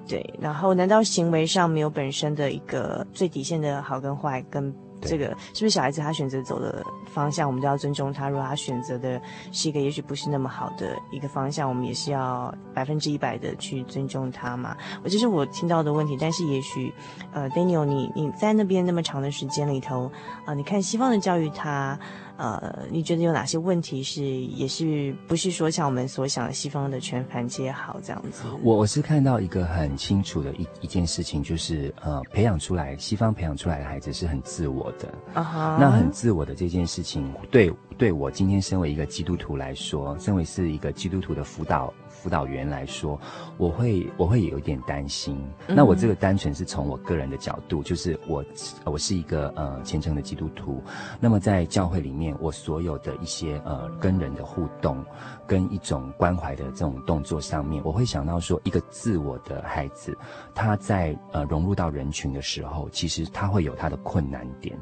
[0.08, 4.72] 对，然后难道行为上没有本身的一个最底线的好跟坏，跟
[5.02, 6.84] 这个是不是小孩子他选择走的
[7.14, 8.30] 方向，我们都要尊重他。
[8.30, 9.22] 如果他选择的
[9.52, 14.76] 是一个也许不是那么好的一个方向，我们也是要百分之一百的去尊重他嘛。
[15.04, 16.94] 我这是我听到的问题，但是也许，
[17.32, 20.12] 呃，Daniel，你你在那边那么长的时间里头，
[20.46, 21.98] 啊、你看西方的教育他。
[22.38, 28.44] 呃，你觉得有哪些问题是也是不是说像我们所想的西方的全盘皆好这样子？
[28.64, 35.14] 我我是看到一个很清楚的一一件事情，就是呃，培养出来西方培养出来的孩子是很自我的。
[35.34, 41.94] 那很自我的这件事情，对对我今天身为一个基督徒来说，身为是一个基督徒的辅导。
[42.26, 43.20] 辅导员来说，
[43.56, 45.38] 我会我会有一点担心。
[45.68, 48.44] 那我这个单纯是从我个人的角度，就是我
[48.84, 50.82] 我是一个呃虔诚的基督徒。
[51.20, 55.06] 那么在教会里面，我所有的一些呃跟人的互动，
[55.46, 60.18] 跟一种关怀的这种动作上面，我会想到说，一个自我的孩子，
[60.56, 64.76] 他在呃融入到人群的时候，其实他会有他的困难点。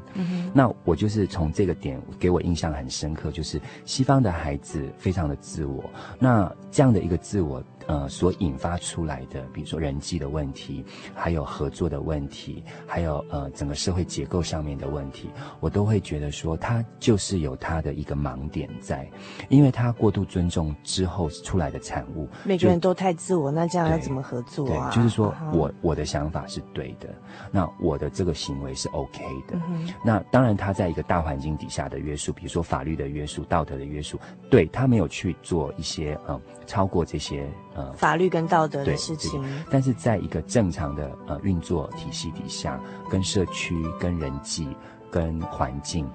[0.54, 5.84] 那我就是从这个点给我印象很深刻，就是西方的孩子非常的自我。
[6.18, 15.30] 那这样的一个自自我呃所引发出来的，比如说人际的问题，还有合作的问题，还有呃整个社会结构上面的问题，
[15.60, 19.08] 我都会觉得说他就是有他的一个盲点在，
[19.48, 22.28] 因为他过度尊重之后出来的产物。
[22.44, 24.90] 每个人都太自我，那这样要怎么合作啊？
[24.90, 27.08] 对，就是说我我的想法是对的，
[27.50, 29.58] 那我的这个行为是 OK 的。
[29.68, 34.18] 嗯、那当然他在一个大环境底下的约束，比如说法律的约束、道德的约束，
[34.50, 37.48] 对他没有去做一些嗯、呃、超过这些。
[37.74, 44.68] 些呃法律跟道德的事情，但是在一个正常的呃运作体系底下，跟社区、跟人际、
[45.10, 46.08] 跟环境，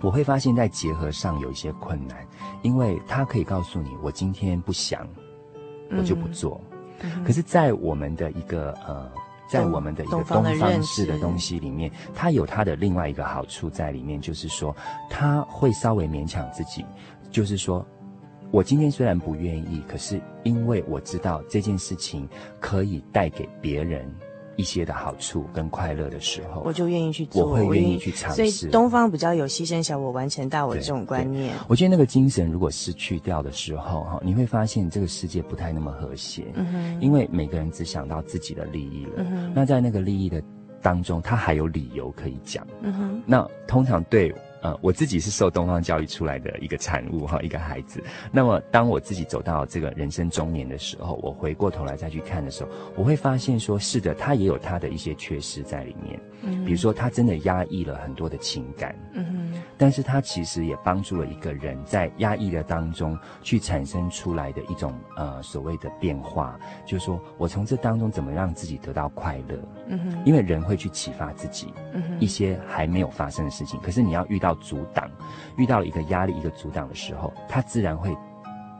[0.00, 2.26] 我会发现，在结合上有一些困难，
[2.62, 5.06] 因为他可以告诉你，我今天不想，
[5.96, 6.60] 我就不做。
[7.02, 9.10] 嗯、可是，在我们的一个呃，
[9.48, 14.74] 在我们的一个东方式的东西里面，它有它的另外一个好处在里面，就是说，
[15.08, 16.84] 他会稍微勉强自己，
[17.30, 17.86] 就是说。
[18.50, 22.28] 我今天虽然不愿意，可是因为我知道这件事情
[22.58, 24.04] 可以带给别人
[24.56, 28.50] 一些的好处跟快乐的时候，我就愿意去做，我会愿意去尝试。
[28.50, 31.54] 所以东方比较有牺牲小我完成大我这种观念。
[31.68, 36.44] 我觉得那个精神如果失去掉的时候，哈，你会发现这个世界不太那么和谐。
[36.54, 39.12] 嗯哼，因为每个人只想到自己的利益了。
[39.18, 40.42] 嗯哼，那在那个利益的
[40.82, 42.66] 当中，他还有理由可以讲。
[42.82, 44.34] 嗯哼，那通常对。
[44.62, 48.02] 呃，我自己是受东方教育出来的一个产物哈，一个孩子。
[48.30, 56.20] 那么，当我自己走到这个人生中年的时候，我回过头来再去看的时候，我会发现说，是的，他也有他的一些缺失在里面。
[56.42, 58.94] 嗯，比如说，他真的压抑了很多的情感。
[59.14, 69.58] 嗯哼，但是他其实也帮助了一个人在压抑的当中去产生出来的一种呃所谓的变化，就是说我从这当中怎么让自己得到快乐。
[69.88, 71.72] 嗯哼，因为人会去启发自己。
[71.94, 74.49] 嗯哼，一些还没有发生的事情，可是你要遇到。
[74.54, 75.10] 阻挡，
[75.56, 78.14] 遇到了一个压力、一个阻挡的时候，他自然会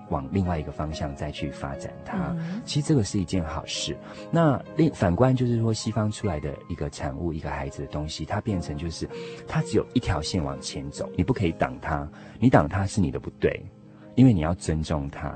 [0.08, 2.34] 往另外一个方向再去发展它。
[2.38, 3.96] 嗯、其实这个是一件好事。
[4.30, 9.08] 那另反观就是说，西方出来的一个产物，一个孩子的东西，它变成就是，
[9.46, 12.10] 它只有一条线往前走，你不可以挡它，
[12.40, 13.64] 你挡它是你的不对，
[14.16, 15.32] 因为你要尊重它，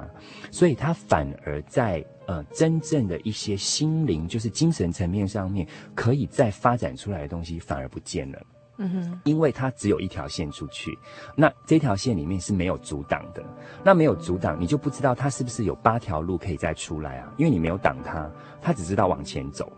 [0.50, 5.64] 所以它反而在呃真正的一些心灵，就是精神层面上面
[5.94, 8.42] 可以再发展出来的东西，反而不见了。
[8.76, 10.98] 嗯哼，因为它只有一条线出去，
[11.36, 13.44] 那这条线里面是没有阻挡的，
[13.84, 17.32] 那没有阻挡，你就不知道它是不是有八条路可以再出来啊？
[17.36, 18.28] 因为你没有挡它，
[18.60, 19.72] 它只知道往前走。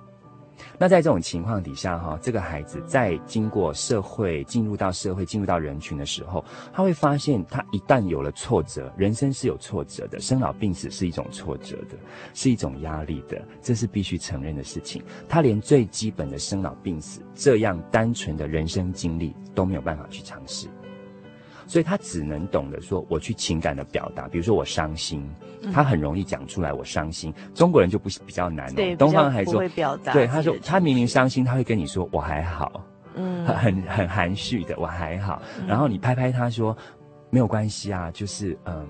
[0.79, 11.97] 那在这种情况底下，哈，这个孩子在经过社会、进入到社会、进入到人群的时候，他会发现，他一旦有了挫折，人生是有挫折的，生老病死是一种挫折的，
[12.35, 15.03] 是一种压力的，这是必须承认的事情。
[15.29, 20.69] 他连最基本的生老病死这样单纯的人生经历都没有办法去尝试。
[21.67, 25.29] 所以他只能懂得说，我去情感的表达，比如说我伤心，
[25.73, 27.33] 他很容易讲出来我伤心。
[27.55, 29.63] 中国人就不比较难，对，东方还说，
[30.13, 32.83] 对，他说他明明伤心，他会跟你说我还好，
[33.15, 35.43] 嗯，很很含蓄的我还好。
[35.67, 36.77] 然后你拍拍他说
[37.31, 38.87] 没有关系啊，就是嗯。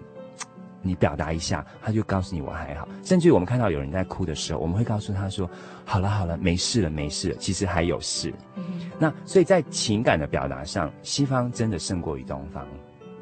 [0.87, 2.87] 你表达一下，他就告诉你我还好。
[3.03, 5.49] 甚至于我们看到有人在哭的时候，我们会告诉他说
[5.85, 8.33] ：“好了好了，没事了没事了。”其实还有事。
[8.57, 8.63] 嗯、
[8.99, 12.67] 那所以在情感的表达上，西方真的胜过于东方。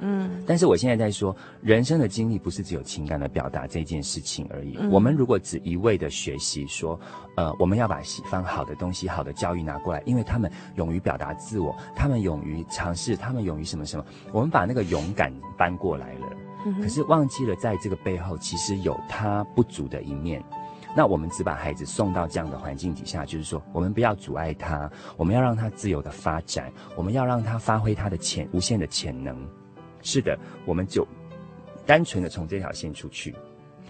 [0.01, 0.43] 嗯。
[0.47, 4.77] 但是我现在在说，人生的经历不是只有情感的表达这件事情而已。
[4.79, 6.99] 嗯、我们如果只一味的学习说，
[7.37, 16.27] 呃，我们要把西方好的东西、好的教育拿过来，因为他们勇于表达自我，他们勇于尝试，他们勇于什么什么，我们把那个勇敢搬过来了。
[16.81, 20.43] 可是忘记了，在这个背后其实有他不足的一面。
[20.97, 29.37] 那我们只把孩子送到这样的环境底下，就是说，我们不要阻碍他，我们要让他自由的发展，我们要让他发挥他的潜无限的潜能。
[30.03, 31.07] 是的，我们就
[31.85, 33.35] 单纯的从这条线出去。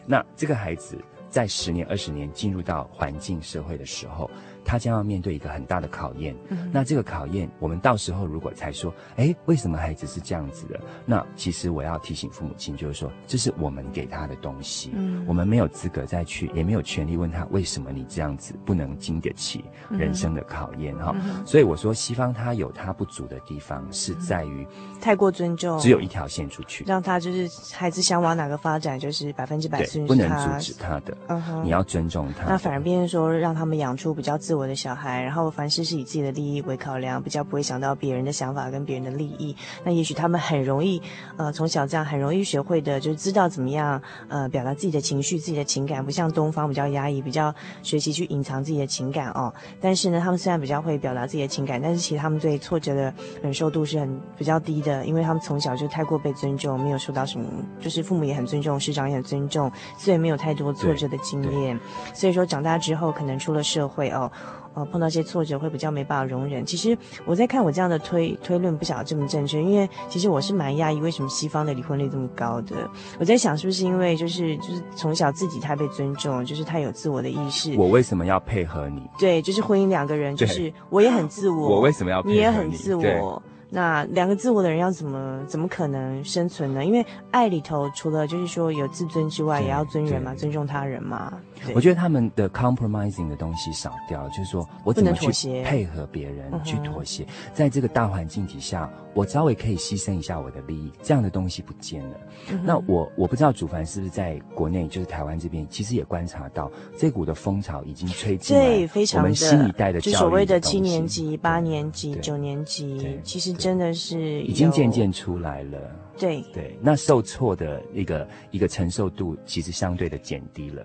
[0.06, 0.98] 那这个孩子
[1.28, 4.30] 在十年、二十年进入到环境社会的时候。
[4.64, 10.80] 他将要面对一个很大的考验，嗯、那这个考验，我们到时候如果才说，哎，为什么孩子是这样子的？
[11.04, 21.14] 那其实我要提醒父母亲，就是说，这是我们给他的东西，嗯、我们没有资格再去，也没有权利问他为什么你这样子不能经得起人生的考验哈。
[21.44, 24.66] 所以我说，西方他有他不足的地方，是在于
[24.98, 32.48] 太过尊重，只有一条线出去，让他就是孩子想往哪个发展，就是百分之百顺不能阻止他的，嗯、哼你要尊重他。
[32.48, 34.53] 那反而变成说，让他们养出比较自。
[34.54, 39.54] 我的小孩，然后凡事是以自己的利益为考量，比较不会想到别人的想法跟别人的利益。
[39.84, 41.00] 那也许他们很容易，
[41.36, 49.52] 呃，从小这样很容易学会的，就是知道怎么样，呃，表达自己的情绪、自己的情感，不像东方比较压抑，比较学习去隐藏自己的情感哦。
[49.80, 57.46] 但是呢，他们虽然比较会表达自己的情感，但是其实他们对挫折的忍受度是很比较低的，因为他们从小就太过被尊重，没有受到什么，
[57.80, 61.78] 就是父母也很尊重，师长也很尊重，所以没有太多挫折的经验。
[62.14, 64.30] 所以说长大之后，可能出了社会哦。
[64.74, 66.66] 哦，碰到一些挫折会比较没办法容忍。
[66.66, 72.76] 其实我在看我这样的推推论，不晓得这么正确，因为其实我是蛮讶异为什么西方的离婚率这么高的。
[73.18, 77.74] 我在想是不是因为就是就是从小自己太被尊重，就是太有自我的意识。
[77.76, 79.08] 我为什么要配合你？
[79.18, 82.36] 对，就是婚姻两个人，就是我也很自我，我为什么要配合你？
[82.36, 83.42] 你也很自我。
[83.70, 86.84] 那两个自我的人要怎么怎么可能生存呢？
[86.84, 91.32] 因为爱里头除了就是说有自尊之外，也要尊人嘛，尊重他人嘛。
[91.74, 102.16] 我觉得他们的 compromising 的东西少掉了，就是说我怎么去配合别人去妥协，在这个大环境底下，我稍微可以牺牲一下我的利益，这样的东西不见了。
[102.62, 115.78] 那我我不知道祖凡是不是在国内，就是台湾这边，其实也观察到这股的风潮已经吹进来，我们新一代的教育就所谓的七年级、八年级、九年级，其实真的是已经渐渐出来了。
[116.18, 116.42] 对。
[116.52, 120.84] 对，那受挫的一个一个承受度，其实相对的减低了。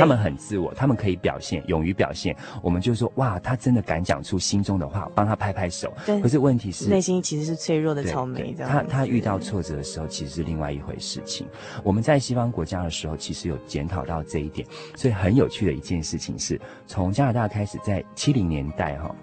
[0.00, 2.36] 他们很自我，他们可以表现，勇于表现。
[2.62, 5.92] 我们就说哇，他真的敢讲出心中的话，帮他拍拍手。
[6.22, 8.54] 可是问题是，内心其实是脆弱的草莓。
[8.54, 11.46] 他他遇到挫折的时候，其实是另外一回事情。
[11.82, 14.66] 我们在西方国家的时候，其实有检讨到这一点。
[14.96, 19.14] 所以很有趣的一件事情是，从加拿大开始，在七零年代哈。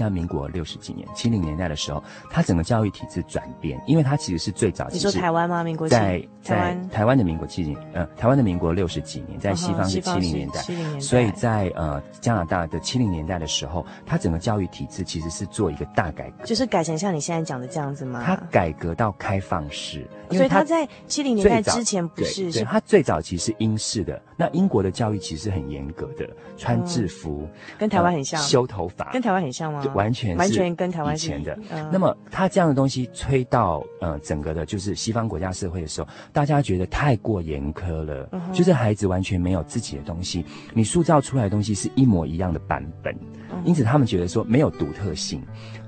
[0.00, 4.88] 像民国六十几年、七零年代的时候，它整个教育体制转变，因为它其实是最早。
[4.90, 5.62] 你说台湾吗？
[5.62, 10.62] 民国在在台湾的民国七零，呃，台湾的民国六十几年，在西方是七零年代。
[10.62, 11.00] 七零年代。
[11.00, 18.22] 所以在呃加拿大的七零年代的时候，它整个教育体制其实是做一个大改革，就是改成像你现在讲的这样子吗？
[18.24, 22.50] 它改革到开放式，所以它在七零年代之前不是。
[22.50, 24.18] 对，它最早其实是英式的。
[24.34, 26.26] 那英国的教育其实很严格的，
[26.56, 27.46] 穿制服，
[27.78, 29.82] 跟台湾很像，修头发，跟台湾很像吗？
[29.94, 31.58] 完全完全跟台湾以前的。
[31.92, 43.14] 那么他这样的东西吹到呃整个的，就是西方国家社会的时候，大家觉得太过严苛了，就是孩子完全没有自己的东西，你塑造出来的东西是一模一样的版本，
[43.64, 45.42] 因此他们觉得说没有独特性。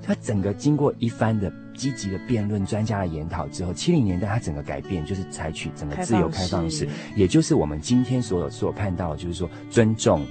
[0.05, 6.85] 他整个经过一番的积极的辩论、专家的研讨之后，七零年代他整个改变就是采取整个自由开放式，
[7.15, 10.25] 也就是我们今天所有所看到的，就是说尊重，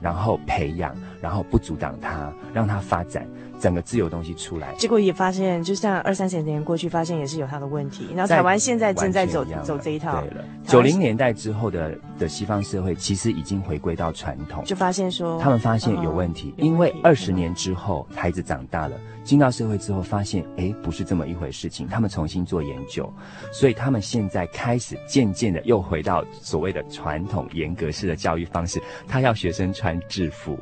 [0.00, 3.26] 然后培养，然后不阻挡他，让他发展。
[3.60, 8.08] 整个自由东西出来，结果也发现，就像二三十年过去，发现也是有它的问题。
[8.14, 10.20] 然后台湾现在正在走走这一套。
[10.20, 23.12] 对了，九零年代之后的的西方社会，其实已经回归到传统，就发现说他们发现有问题，因为二十年之后孩子长大了，进到社会之后，发现哎不是这么一回事情，他们重新做研究，
[23.52, 30.58] 所以他们现在开始渐渐的又回到所谓的传统严格式的教育方式，他要学生穿制服。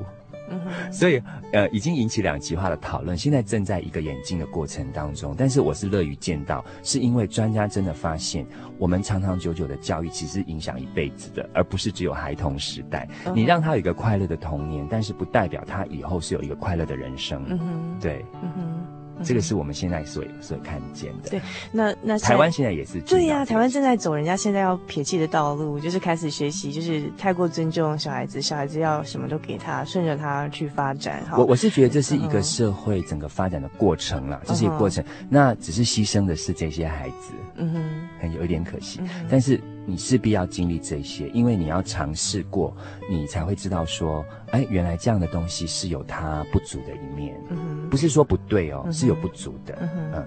[0.51, 1.22] 嗯，所以
[1.53, 5.34] 呃，已经引起两极化的讨论，现在正在一个演进的过程当中。
[5.36, 8.47] 但是我是乐于见到，是因为专家真的发现，
[8.78, 13.09] 我们长长久久的教育其实影响一辈子的，而不是只有孩童时代。
[13.34, 17.44] 你让他有一个快乐的童年，但是不代表他以后是有一个快乐的人生。
[17.49, 18.95] 嗯哼，对，嗯哼。
[19.25, 21.31] 这个是我们现在所所看见的。
[21.31, 21.41] 对，
[21.73, 23.01] 那那台湾现在也是。
[23.03, 31.23] 对呀，台湾正在走人家现在要撇弃的道路，就是开始学习，就是太过尊重小孩子，小孩子要什么都给他，顺着他去发展。
[31.37, 35.05] 我我是觉得这是一个社会整个发展的过程啦，这是一个过程。
[35.29, 39.01] 那只是牺牲的是这些孩子，嗯哼，很有一点可惜，
[39.31, 39.61] 但是。
[39.87, 42.76] 你势必要经历这些，因为你要尝试过，
[43.09, 50.26] 你才会知道说，哎，原来这样的东西是有它不足的一面，嗯，不是说不对哦，嗯，是有不足的，嗯，嗯，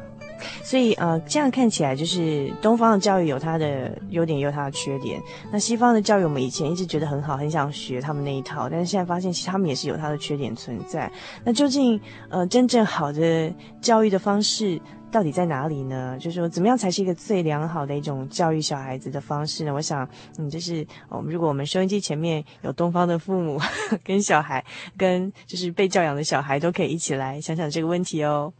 [0.63, 5.21] 所以呃，这样看起来就是东方的教育有它的优点，也有它的缺点。
[5.51, 11.11] 那西方的教育，我们以前一直觉得很好，很想学他们那一套，但是现在发现，其实他们也是有它的缺点存在。
[11.43, 11.99] 那究竟
[12.29, 14.79] 呃，真正好的教育的方式，
[15.11, 16.17] 到底在哪里呢？
[16.19, 19.73] 就是说，怎么样才是一个最良好的一种教育小孩子的方式呢？
[19.73, 20.07] 我想，
[20.37, 23.59] 嗯，就是我们如果我们收音机前面有东方的父母
[24.05, 24.63] 跟小孩，
[24.97, 28.53] 跟就是被教养的小孩，都可以一起来想想这个问题哦。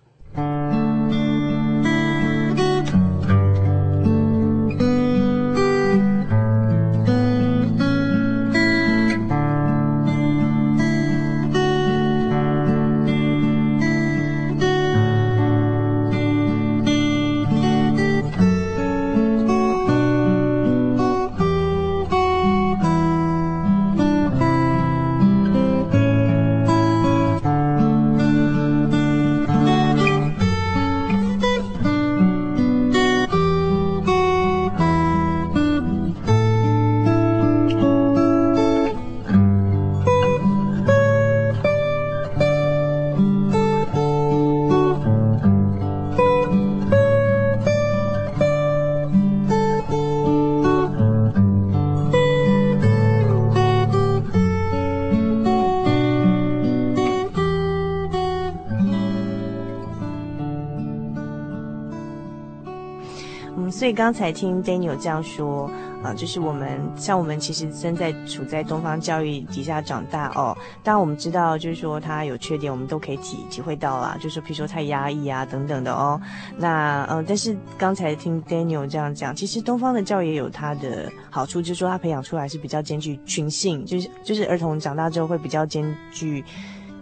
[63.94, 65.70] 刚才听 Daniel 这样说，
[66.04, 70.58] 啊、就是我们像我们其实正在处在东方教育底下长大哦。
[70.84, 74.16] 当然我们知道，就是说他有缺点，我们都可以体体会到啦。
[74.16, 76.20] 就是说，比如说太压抑啊等等的哦。
[76.58, 86.44] 那嗯、呃，但是刚才听 Daniel 这样讲，其实东方的教育也有它的好处，就是说他培养出来是比较兼具群性，就是就是儿童长大之后会比较兼具。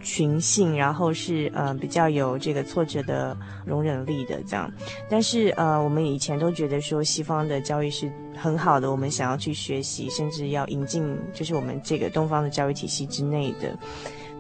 [0.08, 3.36] 群性，然后是呃比较有这个挫折的
[3.66, 4.72] 容忍力的这样，
[5.10, 13.78] 但是呃我们以前都觉得说西方的教育是很好的，我们想要去学习，甚至要引进就是我们这个东方的教育体系之内的。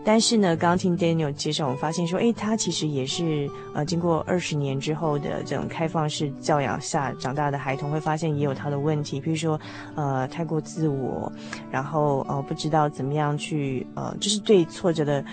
[0.06, 9.60] 但是呢，刚听 Daniel 介绍，我们发现说，诶，他其实也是呃，经过二十年之后的这种开放式教养下长大的孩童，会发现也有他的问题，比如说
[9.96, 11.30] 呃，太过自我，
[11.70, 15.26] 然后呃，不知道怎么样去呃，就是对挫折的。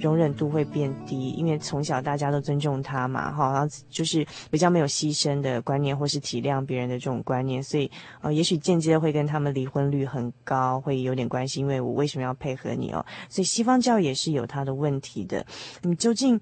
[0.00, 7.90] 容忍度会变低，因为从小大家都尊重他嘛，哈，然后就是比较没有牺牲的观念，或是体谅别人的这种观念，所以
[8.20, 13.04] 呃，也许间接会跟他们离婚率很高会有点关系，因为我为什么要配合你哦？
[13.28, 15.44] 所以西方教育也是有它的问题的，
[15.82, 16.40] 你究竟？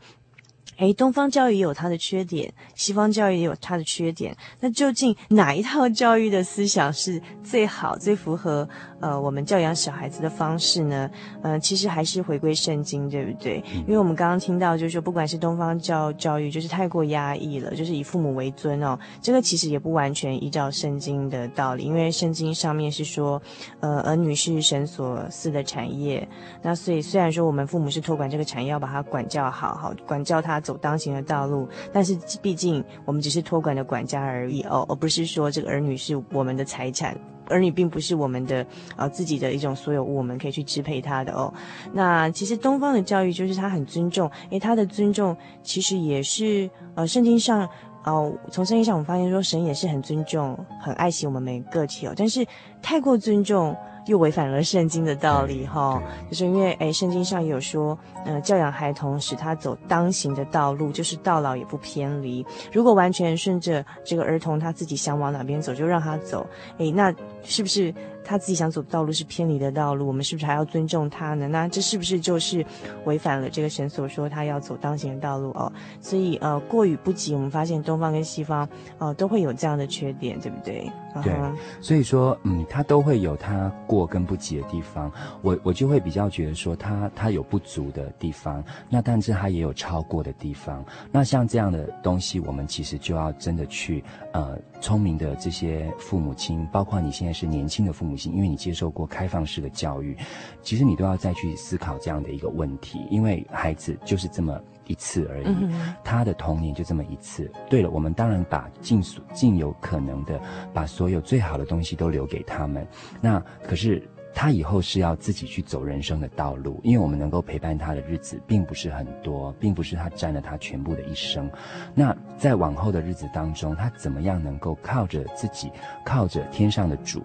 [0.78, 4.36] 诶，东方教育也有它的缺点，西方教育也有它的缺点。
[4.60, 8.68] 那究竟哪一套教育的思想是最好、最符合
[9.00, 11.10] 呃我们教养小孩子的方式呢？
[11.42, 13.62] 呃，其实还是回归圣经，对不对？
[13.86, 18.96] 因为我们刚刚听到，就是说，不管是东方教教育，就是太过压抑了，就是以父母为尊哦。
[19.20, 23.42] 这个其实也不完全依照圣经的道理，因为圣经上面是说，
[23.80, 26.26] 呃，儿女是神所赐的产业。
[26.62, 30.62] 那所以虽然说我们父母是托管这个产业，要把它管教好，好管教他。
[30.68, 41.50] 走当行的道路，但是毕竟我们只是托管的管家而已哦，而不是说这个儿女是我们的财产，儿女并不是我们的呃自己的一种所有物，我们可以去支配他的哦。
[41.90, 47.66] 那其实东方的教育就是他很尊重，因为，他的尊重其实也是呃圣经上
[48.04, 52.46] 哦，从圣经上我们发现说神也是很尊重、很爱惜我们每个个体哦，但是
[52.82, 53.74] 太过尊重。
[54.08, 62.44] 又违反了圣经的道理，哈，就是因为，诶，圣经上有说，呃，教养孩童，使他走当行的道路，就是到老也不偏离。
[62.72, 66.46] 如果完全顺着这个儿童他自己想往哪边走，就让他走，
[66.78, 67.94] 诶，那是不是？
[68.28, 71.48] 他自己想走的道路是偏离的道路，我们是不是还要尊重他呢？
[71.48, 72.62] 那这是不是就是
[73.06, 75.72] 违反了这个神所说他要走当行的道路哦？
[76.02, 78.68] 所以呃，过与不及，我们发现东方跟西方
[78.98, 80.92] 呃都会有这样的缺点，对不对？
[81.24, 81.34] 对，
[81.80, 85.10] 所以说嗯，他都会有他过跟不及的地方。
[85.40, 90.84] 我我就会比较觉得说他他有不足的地方，那但是他也有超过的地方。
[91.10, 98.17] 那像这样的东西，我们其实就要真的去呃，聪明的这些父母亲，包括你现在是年轻的父母。
[98.30, 100.16] 因为你接受过开放式的教育，
[100.62, 103.06] 其实你都要再去思考这样的一个问题。
[103.10, 105.56] 因为孩子就是这么一次而已，
[106.02, 107.50] 他的童年就这么一次。
[107.68, 110.40] 对了，我们当然把尽所尽有可能的
[110.72, 112.86] 把所有最好的东西都留给他们。
[113.20, 114.02] 那可是
[114.34, 121.50] 他以后是要自己去走人生的道路，因为我们能够陪伴他的日子并不是很多，并不是他占了他全部的一生。
[121.94, 125.72] 那在往后的日子当中，他怎么样能够靠着自己，
[126.04, 127.22] 靠着天上的主？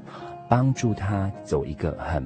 [0.53, 2.23] 帮助他走一个很，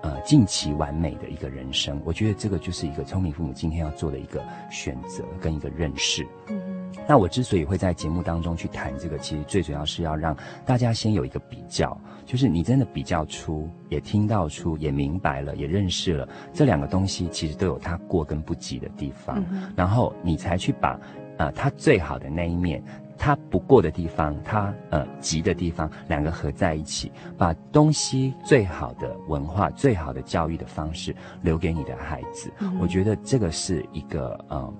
[0.00, 6.24] 呃，尽其完美的一个人生，我觉得这个就是一个聪明父母今天要做的一个选择跟一个认识。
[6.46, 20.96] 嗯，那我之所以会在节目当中去谈这个，其实最主要是要让大家先有一个比较，就是你真的比较出，也听到出，也明白了，也认识了这两个东西，其实都有它过跟不及的地方，嗯，然后你才去把，
[21.38, 22.80] 呃，它最好的那一面。
[23.16, 32.52] 他不过的地方，他呃急的地方，两个合在一起，把东西最好的文化、最好的教育的方式留给你的孩子。
[32.60, 34.74] 嗯、我觉得这个是一个呃，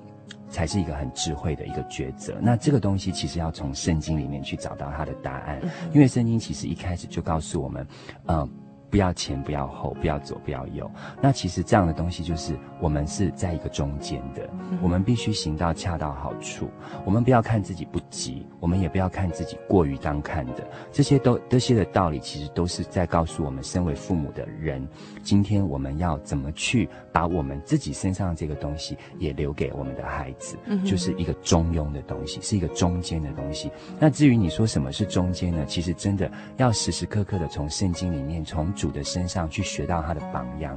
[0.49, 2.35] 才是一个很智慧的一个抉择。
[2.41, 7.87] 那这个东西其实要从圣经里面去找到它的答案，嗯、因为圣经其实一开始就告诉我们，
[8.27, 8.49] 嗯、呃。
[8.95, 10.89] 不要前，不要后，不要左，不要右。
[11.21, 14.49] 那其实这样的东西就是我们是在一个中间的，
[14.81, 16.69] 我们必须行到恰到好处。
[17.05, 20.65] 我们不要看自己不急，我们也不要看自己过于当看的。
[20.93, 24.87] 这些都这些的道理，其实都是在告诉我们，身为父母的人，
[25.25, 33.73] 今天我们要怎么去把我们自己身上这个东西也留给我们的孩子，就是一个中庸的东西，是一个中间的东西。
[33.99, 35.65] 那至于你说什么是中间呢？
[35.67, 38.73] 其实真的要时时刻刻的从圣经里面从。
[38.85, 40.77] 主的身上去学到他的榜样。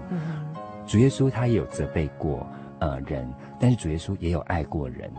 [0.86, 2.47] 主耶稣他也有责备过
[2.80, 3.30] 呃人，
[3.60, 5.12] 但是主耶稣也有爱过人。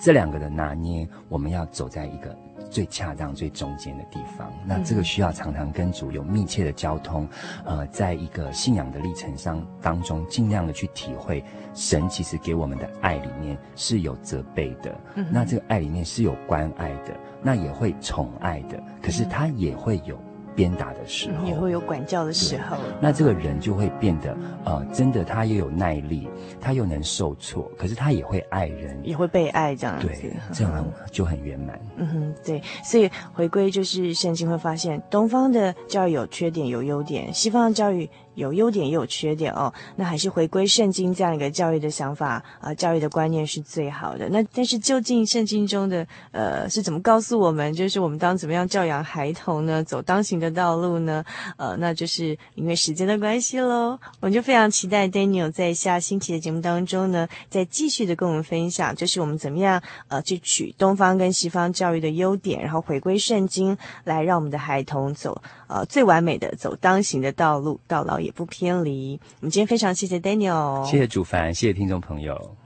[0.00, 2.34] 这两个的拿捏，我们要走在一个
[2.70, 4.50] 最恰当、最中间的地方。
[4.64, 7.28] 那这个需要常常跟主有密切的交通，
[7.66, 11.44] 呃，在一个信仰的历程上当中，尽量的去体会
[11.74, 14.98] 神其实给我们的爱里面是有责备的。
[15.30, 20.18] 那这个爱里面是有关爱的，那也会宠爱的，可是他也会有。
[20.58, 22.76] 鞭打的时候，也会有管教的时候。
[23.00, 26.28] 那这个人就会变得，呃，真的，他又有耐力，
[26.60, 31.80] 他又能受挫，可是他也会爱人，也会被爱，这样子，对，这样就很圆满。
[31.96, 38.10] 嗯哼，对，所以回归就是圣经会发现，东方的教育有缺点有优点，西方的教育。
[38.38, 44.28] 有优点也有缺点哦，那还是回归圣经这样一个教育的想法啊、呃，教育的观念是最好的。
[44.28, 49.82] 那但是究竟圣经中的呃是怎么告诉我们，就是我们当怎么样教养孩童呢？
[49.82, 51.24] 走当行的道路呢？
[51.56, 53.98] 呃，那就是因为时间的关系喽。
[54.20, 69.20] 我们就非常期待 Daniel 在下星期的节目当中呢，再继续的跟我们分享，就是我们怎么样呃去取东方跟西方教育的优点，然后回归圣经，来让我们的孩童走呃最完美的走当行的道路，到老也不偏离。
[69.40, 72.56] 我们今天非常谢谢 Daniel，谢谢主凡，谢谢听众朋友。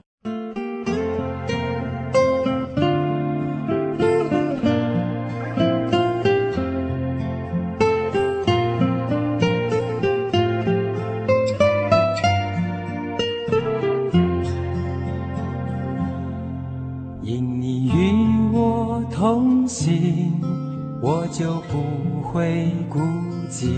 [21.32, 23.00] 就不会孤
[23.48, 23.72] 寂，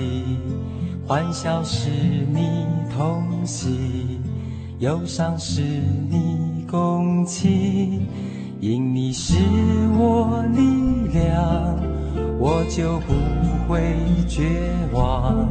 [1.07, 2.65] 欢笑是你
[2.97, 4.19] 同喜，
[4.79, 8.07] 忧伤是你共情，
[8.59, 9.35] 因你是
[9.99, 10.63] 我力
[11.13, 11.79] 量，
[12.41, 13.13] 我就不
[13.69, 13.95] 会
[14.27, 14.49] 绝
[14.95, 15.47] 望。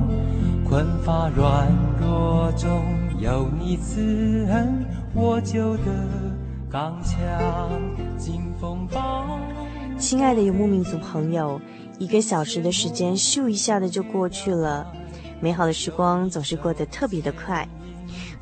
[0.68, 2.82] 困乏软弱中
[3.20, 4.84] 有你慈恩，
[5.14, 5.84] 我就得
[6.68, 7.22] 刚强。
[8.18, 9.40] 经风暴，
[10.00, 11.62] 亲爱的游牧民族朋友。
[12.00, 14.92] 一个小时的时间，咻一下的就过去了。
[15.44, 17.68] 美好的时光总是过得特别的快。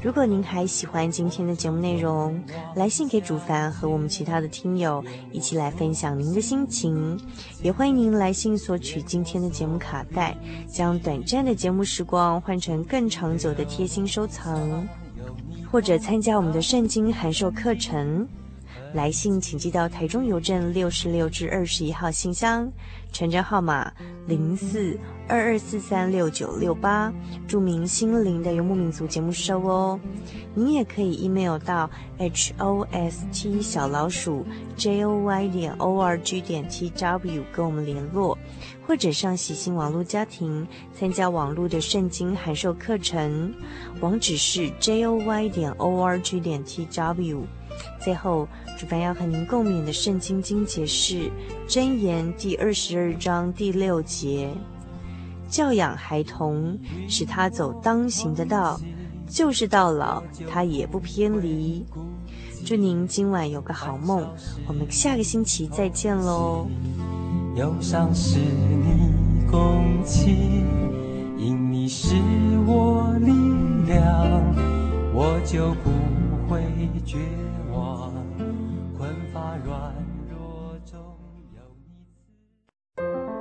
[0.03, 2.39] 如果您还喜欢今天的节目内容，
[2.75, 7.19] 来信给主凡和我们其他的听友一起来分享您的心情。
[7.63, 10.37] 也欢迎您来信索取今天的节目卡带，
[10.67, 14.87] 将短暂的节目时光换成更长久的贴心收藏，
[15.71, 18.27] 或者参加我们的圣经函授课程。
[18.93, 22.69] 来信请寄到台中邮政六十六至二十一号信箱，
[23.13, 23.89] 传真号码
[24.27, 27.13] 零四二二四三六九六八，
[27.47, 29.97] 注明“心灵的游牧民族”节目收哦。
[30.53, 36.67] 您也可以 email 到 h o s t 小老鼠 j o y 点 o r g 点
[36.67, 38.37] t w 跟我们联络，
[38.85, 43.53] 或者上喜信网络家庭参加网络的圣经函授课程，
[44.01, 47.47] 网址是 j o y 点 o r g 点 t w。
[47.99, 51.15] 最后，主办要和您共勉的圣经经节是
[51.67, 54.49] 《箴言》第二十二章第六节：
[55.47, 56.77] 教养孩童，
[57.07, 58.79] 使他走当行的道，
[59.27, 61.85] 就是到老，他也不偏离。
[62.65, 64.27] 祝您今晚有个好梦，
[64.67, 66.67] 我们下个星期再见喽。
[67.55, 70.65] 忧伤是你共情，
[71.37, 72.15] 因你是
[72.65, 73.31] 我力
[73.85, 74.55] 量，
[75.13, 75.89] 我就不
[76.47, 76.63] 会
[77.05, 77.17] 绝